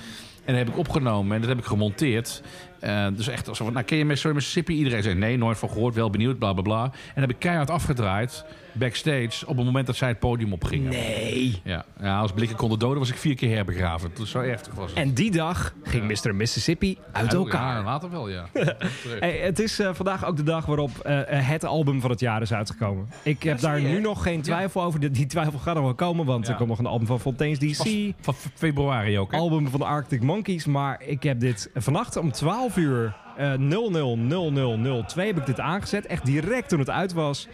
[0.45, 2.43] En dat heb ik opgenomen en dat heb ik gemonteerd.
[2.79, 4.33] Eh, dus echt alsof, nou ken je Mr.
[4.33, 4.73] Mississippi?
[4.73, 6.83] Iedereen zei nee, nooit van gehoord, wel benieuwd, bla bla bla.
[6.83, 10.89] En dat heb ik keihard afgedraaid, backstage, op het moment dat zij het podium opgingen.
[10.91, 11.61] Nee.
[11.63, 14.11] Ja, ja, als blikken konden doden was ik vier keer herbegraven.
[14.13, 14.99] Dat zo heftig was het.
[14.99, 16.35] En die dag ging Mr.
[16.35, 17.77] Mississippi uit Ja, elkaar.
[17.77, 18.45] Ja, later wel, ja.
[19.19, 22.19] Hey, het is eh, vandaag ook de dag waarop eh, eh, het album van het
[22.19, 23.07] jaar is uitgekomen.
[23.23, 24.99] Ik heb daar nu nog geen twijfel over.
[24.99, 27.59] Die, die twijfel gaat nog wel komen, want er komt nog een album van Fontaine's
[27.59, 28.13] DC.
[28.21, 29.37] Van fe- februari ook, hè?
[29.37, 30.65] Album van de Arctic Monkeys.
[30.65, 36.05] Maar ik heb dit vannacht om 12 uur eh 000002 heb ik dit aangezet.
[36.05, 37.47] Echt direct toen het uit was.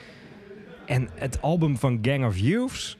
[0.89, 2.97] En het album van Gang of Youths,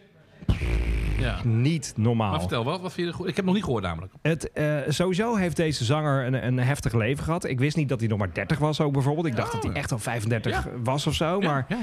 [1.20, 1.36] Ja.
[1.43, 2.30] niet normaal.
[2.32, 3.28] Maar vertel, wat, wat vind je er goed?
[3.28, 4.14] Ik heb het nog niet gehoord namelijk.
[4.22, 7.43] Het, eh, sowieso heeft deze zanger een, een heftig leven gehad.
[7.45, 9.26] Ik wist niet dat hij nog maar 30 was ook bijvoorbeeld.
[9.26, 9.62] Ik dacht Oh.
[9.62, 10.72] dat hij echt al 35 Ja.
[10.84, 11.39] was of zo.
[11.39, 11.76] Maar ja,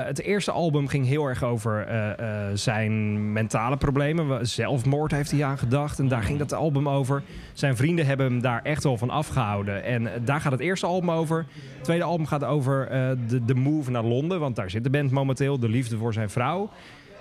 [0.00, 4.46] eh, het eerste album ging heel erg over eh, zijn mentale problemen.
[4.46, 5.98] Zelfmoord heeft hij aan gedacht.
[5.98, 7.22] En daar ging dat album over.
[7.52, 9.84] Zijn vrienden hebben hem daar echt wel van afgehouden.
[9.84, 11.46] En daar gaat het eerste album over.
[11.74, 12.88] Het tweede album gaat over
[13.28, 14.40] de, de move naar Londen.
[14.40, 15.58] Want daar zit de band momenteel.
[15.58, 16.70] De liefde voor zijn vrouw.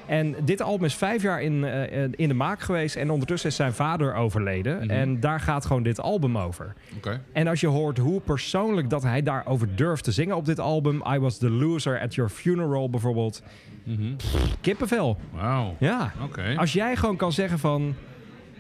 [0.08, 2.96] En dit album is vijf jaar in, eh, in de maak geweest.
[2.96, 4.78] En ondertussen is zijn vader overleden.
[4.78, 4.90] Mhm.
[4.90, 6.74] En daar gaat gewoon dit album over.
[7.32, 11.04] En als je hoort hoe persoonlijk dat hij daarover durft te zingen op dit album.
[11.14, 13.44] I was the loser at your funeral bijvoorbeeld.
[13.84, 14.14] Mhm.
[14.62, 15.18] Kippenvel.
[15.32, 15.76] Wauw.
[15.80, 16.14] Ja.
[16.56, 17.96] Als jij gewoon kan zeggen van...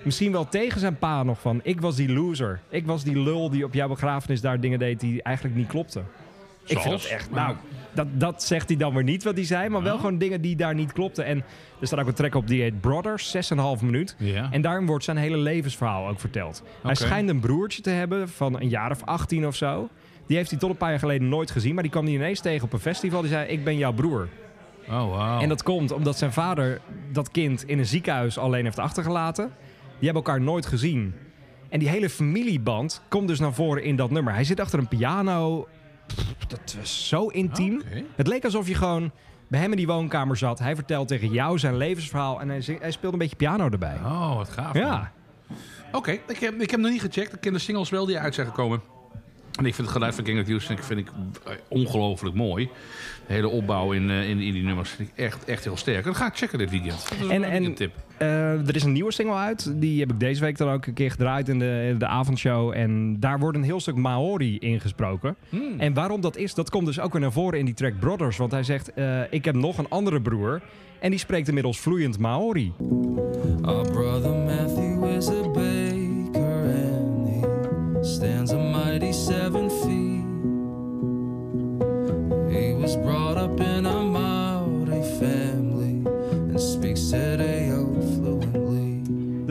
[0.04, 1.60] Misschien wel tegen zijn pa nog van...
[1.64, 2.60] Ik was die loser.
[2.70, 6.06] Ik was die lul die op jouw begrafenis daar dingen deed die eigenlijk niet klopten.
[6.66, 7.32] Ik vind dat echt...
[7.32, 7.56] Nou,
[7.98, 9.70] dat, dat zegt hij dan weer niet wat hij zei.
[9.70, 11.26] Maar wel gewoon dingen die daar niet klopten.
[11.26, 11.44] En
[11.82, 13.36] er staat ook een track op die heet Brothers.
[13.36, 14.16] 6,5 minuut.
[14.20, 14.48] Ja.
[14.52, 16.64] En daarin wordt zijn hele levensverhaal ook verteld.
[16.84, 19.90] Hij schijnt een broertje te hebben van een jaar of 18 of zo.
[20.28, 21.74] Die heeft hij tot een paar jaar geleden nooit gezien.
[21.74, 23.22] Maar die kwam hij ineens tegen op een festival.
[23.22, 24.28] Die zei, ik ben jouw broer.
[24.90, 25.42] Oh, wauw.
[25.42, 26.82] En dat komt omdat zijn vader
[27.12, 29.52] dat kind in een ziekenhuis alleen heeft achtergelaten.
[30.00, 31.14] Die hebben elkaar nooit gezien.
[31.70, 34.34] En die hele familieband komt dus naar voren in dat nummer.
[34.34, 35.68] Hij zit achter een piano.
[36.48, 37.82] Dat was zo intiem.
[38.16, 39.12] Het leek alsof je gewoon
[39.48, 40.60] bij hem in die woonkamer zat.
[40.60, 42.42] Hij vertelt tegen jou zijn levensverhaal.
[42.42, 43.96] En hij, zing- hij speelt een beetje piano erbij.
[44.04, 44.74] Oh, wat gaaf.
[44.74, 44.84] man.
[44.84, 45.12] Ja.
[45.92, 47.34] Oké, ik, heb, ik heb nog niet gecheckt.
[47.34, 48.82] Ik ken de singles wel die uit zijn gekomen.
[49.60, 51.08] En ik vind het geluid van King of vind ik, vind ik
[51.46, 52.70] eh, ongelooflijk mooi.
[53.28, 56.04] Hele opbouw in, eh, in, in die nummers vind ik echt, echt heel sterk.
[56.06, 57.10] Dat ga ik checken dit weekend.
[57.10, 57.92] Dat is En- een en- weekendtip.
[58.18, 59.72] Eh, er is een nieuwe single uit.
[59.82, 62.72] Die heb ik deze week dan ook een keer gedraaid in de, in de avondshow.
[62.76, 65.36] En daar wordt een heel stuk Maori ingesproken.
[65.50, 65.74] Hmm.
[65.80, 68.38] En waarom dat is, dat komt dus ook weer naar voren in die track Brothers.
[68.38, 70.62] Want hij zegt, eh, ik heb nog een andere broer.
[71.00, 72.74] En die spreekt inmiddels vloeiend Maori.
[73.62, 73.92] Brother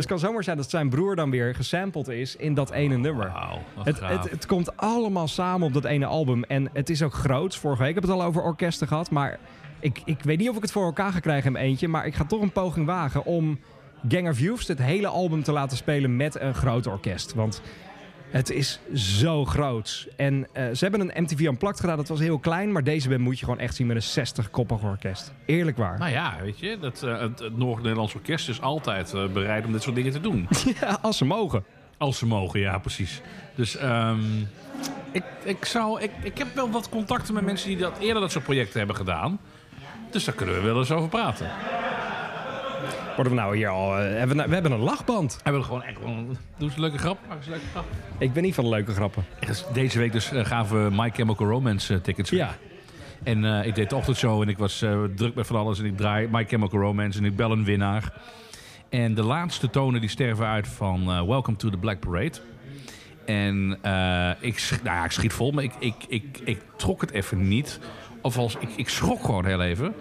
[0.09, 3.33] het kan zomaar zijn dat zijn broer dan weer gesampled is in dat ene nummer.
[3.33, 6.45] Wauw, wat Het, het, het komt allemaal samen op dat ene album.
[6.45, 7.59] En het is ook groots.
[7.59, 9.11] Vorige week heb ik het al over orkesten gehad.
[9.11, 9.39] Maar
[9.81, 11.89] ik, ik weet niet of ik het voor elkaar ga krijgen in eentje.
[11.89, 13.59] Maar ik ga toch een poging wagen om
[14.09, 17.35] Gang of het hele album te laten spelen met een groot orkest.
[17.35, 17.63] Want
[18.37, 20.07] het is zo groots.
[20.17, 21.97] En eh, ze hebben een MTV Unplugged gedaan.
[21.97, 22.73] Dat was heel klein.
[22.73, 25.33] Maar deze band moet je gewoon echt zien met een 60-koppig orkest.
[25.47, 25.99] Eerlijk waar.
[25.99, 29.73] Nou ja, weet je, dat, eh, het, het Noord-Nederlands Orkest is altijd eh, bereid om
[29.73, 30.49] dit soort dingen te doen.
[30.81, 31.65] Ja, als ze mogen.
[31.99, 33.21] Als ze mogen, ja, precies.
[33.55, 34.21] Dus ehm,
[35.13, 38.33] ik, ik, zou, ik, ik heb wel wat contacten met mensen die dat eerder dat
[38.33, 39.41] soort projecten hebben gedaan.
[40.11, 41.51] Dus daar kunnen we wel eens over praten.
[43.17, 43.97] Worden we nou hier al...
[43.99, 45.39] eh, hebben we, nou- we hebben een lachband.
[45.43, 46.27] Hebben we gewoon echt gewoon...
[46.27, 46.37] Doe
[46.69, 47.19] eens een leuke grap.
[47.29, 47.85] Maak eens een leuke grap.
[48.19, 49.25] Ik ben niet van de leuke grappen.
[49.41, 52.41] Echt, Deze week dus eh, gaven we My Chemical Romance eh, tickets weg.
[52.41, 52.55] Ja.
[53.23, 55.79] En eh, ik deed de ochtendshow en ik was eh, druk met van alles.
[55.79, 58.13] En ik draai My Chemical Romance en ik bel een winnaar.
[58.89, 62.39] En de laatste tonen die sterven uit van eh, Welcome to the Black Parade.
[63.25, 67.01] En eh, ik, sch- nou ja, ik schiet vol, maar ik, ik, ik, ik trok
[67.01, 67.81] het even niet.
[68.23, 69.95] Of als, ik, ik schrok gewoon heel even.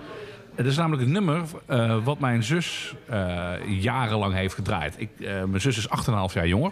[0.56, 4.96] Het is namelijk een nummer eh, wat mijn zus eh, jarenlang heeft gedraaid.
[4.98, 6.72] Ik, eh, mijn zus is 8,5 jaar jonger.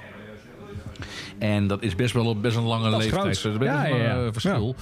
[1.38, 3.24] En dat is best wel best een lange Dat leeftijd.
[3.24, 4.32] Dat is best Ja, een ja, ja.
[4.32, 4.76] verschil.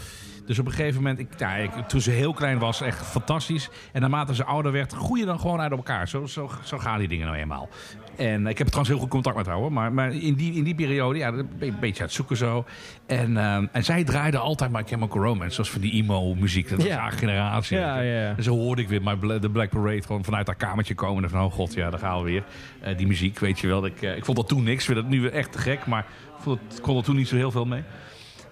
[0.45, 3.69] Dus op een gegeven moment, ik, nou, ik, toen ze heel klein was, echt fantastisch.
[3.93, 6.07] En naarmate ze ouder werd, groeien dan gewoon uit elkaar.
[6.07, 7.69] Zo, zo, zo gaan die dingen nou eenmaal.
[8.17, 9.71] En ik heb trouwens heel goed contact met haar hoor.
[9.73, 12.65] Maar, maar in, die, in die periode, ja, ben een beetje aan het zoeken zo.
[13.05, 15.53] En, ehm, en zij draaide altijd My Chemical Romance.
[15.53, 16.69] Zoals van die emo-muziek.
[16.69, 16.97] Dat was Ja.
[16.99, 17.77] haar generatie.
[17.77, 18.01] Ja.
[18.35, 21.23] En zo hoorde ik weer My Bla- The Black Parade gewoon vanuit haar kamertje komen.
[21.23, 22.43] En van, oh god, ja, daar gaan we weer.
[22.81, 23.85] Eh, die muziek, weet je wel.
[23.85, 24.79] Ik, eh, ik vond dat toen niks.
[24.79, 25.85] Ik vind dat nu weer echt te gek.
[25.85, 26.05] Maar
[26.37, 27.83] ik vond het, kon er toen niet zo heel veel mee.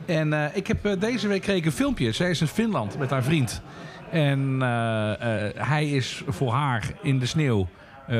[0.06, 2.12] En eh, ik heb eh, deze week kreeg ik een filmpje.
[2.12, 3.62] Zij is in Finland met haar vriend.
[4.12, 5.12] En eh,
[5.56, 7.68] hij is voor haar in de sneeuw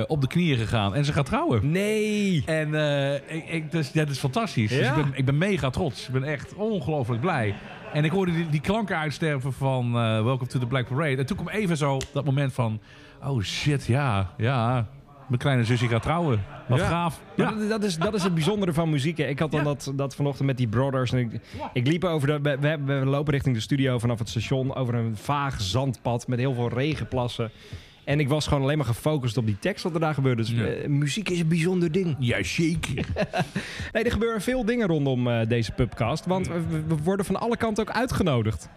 [0.08, 0.96] op de knieën gegaan.
[0.96, 1.72] En ze gaat trouwen.
[1.72, 2.44] Nee.
[2.46, 2.74] En
[3.28, 4.70] ik, ik, dus, dat is fantastisch.
[4.70, 6.08] Dus ik, ben, ik ben mega trots.
[6.08, 7.56] Ik ben echt ongelooflijk blij.
[7.94, 11.18] En ik hoorde die, die klanken uitsterven van Welcome to the Black Parade.
[11.18, 12.80] En toen kwam even zo dat moment van...
[13.24, 14.88] Oh shit, ja, ja.
[15.30, 16.44] Mijn kleine zusje gaat trouwen.
[16.68, 16.88] Wat Ja.
[16.88, 17.22] gaaf.
[17.38, 19.18] Maar dat, dat, is, dat is het bijzondere van muziek.
[19.18, 19.24] hè.
[19.26, 19.66] Ik had dan Ja.
[19.66, 21.12] dat, dat vanochtend met die Brothers.
[21.12, 21.42] En ik,
[21.74, 22.40] ik liep over de.
[22.42, 24.76] We, we, we lopen richting de studio vanaf het station.
[24.76, 27.52] Over een vaag zandpad met heel veel regenplassen.
[28.04, 30.42] En ik was gewoon alleen maar gefocust op die tekst wat er daar gebeurde.
[30.42, 30.66] Dus Ja.
[30.66, 32.16] eh, muziek is een bijzonder ding.
[32.20, 33.06] Ja, zeker.
[33.94, 36.26] Nee, er gebeuren veel dingen rondom eh, deze pubcast.
[36.26, 38.70] Want we, we worden van alle kanten ook uitgenodigd.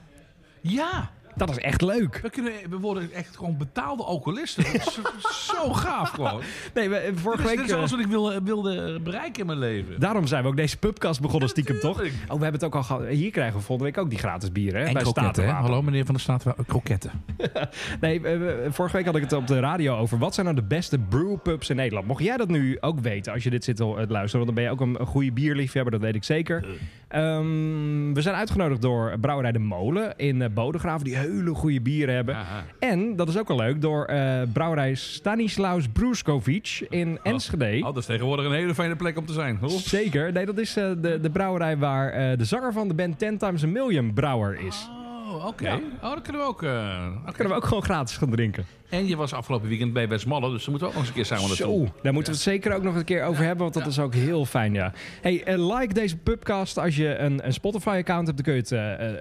[0.61, 1.11] Ja.
[1.35, 2.18] Dat is echt leuk.
[2.22, 4.64] We, kunnen, we worden echt gewoon betaalde alcoholisten.
[4.64, 5.01] Dat is
[5.57, 6.41] zo, gaaf gewoon.
[6.74, 7.57] Nee, we, vorige Dit is, week.
[7.57, 10.01] dit is eh, alles wat ik wilde, wilde bereiken in mijn leven.
[10.01, 12.01] Daarom zijn we ook deze pubcast begonnen, stiekem toch?
[12.01, 13.07] Oh, we hebben het ook al gehad.
[13.07, 14.80] Hier krijgen we volgende week ook die gratis bieren.
[14.80, 14.87] Hè?
[14.87, 15.51] En bij kroketten, hè?
[15.51, 17.11] Hallo meneer van de Staat, kroketten.
[18.01, 20.18] Nee, eh, eh, vorige week had ik het op de radio over.
[20.18, 22.07] Wat zijn nou de beste brewpubs in Nederland?
[22.07, 24.47] Mocht jij dat nu ook weten als je dit zit te te luisteren?
[24.47, 26.64] Want dan ben je ook een, een goede bierliefhebber, dat weet ik zeker.
[27.13, 32.15] Ehm, we zijn uitgenodigd door Brouwerij De Molen in eh, Bodegraven, die hele goede bieren
[32.15, 32.35] hebben.
[32.35, 32.65] Aha.
[32.79, 37.79] En, dat is ook wel leuk, door eh, Brouwerij Stanislaus Bruskovic in Enschede.
[37.79, 39.59] Oh, dat is tegenwoordig een hele fijne plek om te zijn.
[39.69, 40.33] Zeker.
[40.33, 43.65] Nee, dat is eh, de, de brouwerij waar de zanger van de band 10 Times
[43.65, 44.89] a Million brouwer is.
[44.91, 45.02] Oh,
[45.35, 45.68] oké.
[45.68, 45.80] Ja.
[46.03, 46.62] Oh, dat kunnen we ook.
[46.62, 47.33] eh, oké.
[47.33, 48.66] Kunnen we ook gewoon gratis gaan drinken.
[48.89, 51.14] En je was afgelopen weekend bij Westmalle, dus daar moeten we ook nog eens een
[51.14, 51.87] keer samen naartoe.
[51.87, 53.99] Zo, daar moeten we het zeker ook nog een keer over hebben, want dat is
[53.99, 54.93] ook heel fijn, ja.
[55.20, 56.78] Hey, eh, like deze pubcast.
[56.78, 58.72] Als je een, een Spotify-account hebt, dan kun je het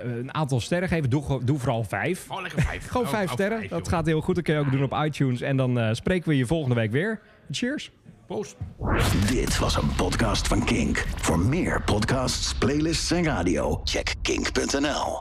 [0.02, 1.10] eh, een aantal sterren geven.
[1.10, 2.26] Doe, doe vooral vijf.
[2.30, 2.88] Oh, lekker vijf.
[2.92, 3.58] Gewoon Oh, vijf oh, sterren.
[3.58, 4.36] vijf, dat gaat heel goed.
[4.36, 5.42] Dat kun je ook doen op iTunes.
[5.42, 7.20] En dan eh, spreken we je volgende week weer.
[7.52, 7.92] Cheers.
[8.28, 8.56] Proost.
[9.30, 11.06] Dit was een podcast van Kink.
[11.16, 15.10] Voor meer podcasts, playlists en radio, check kink.nl.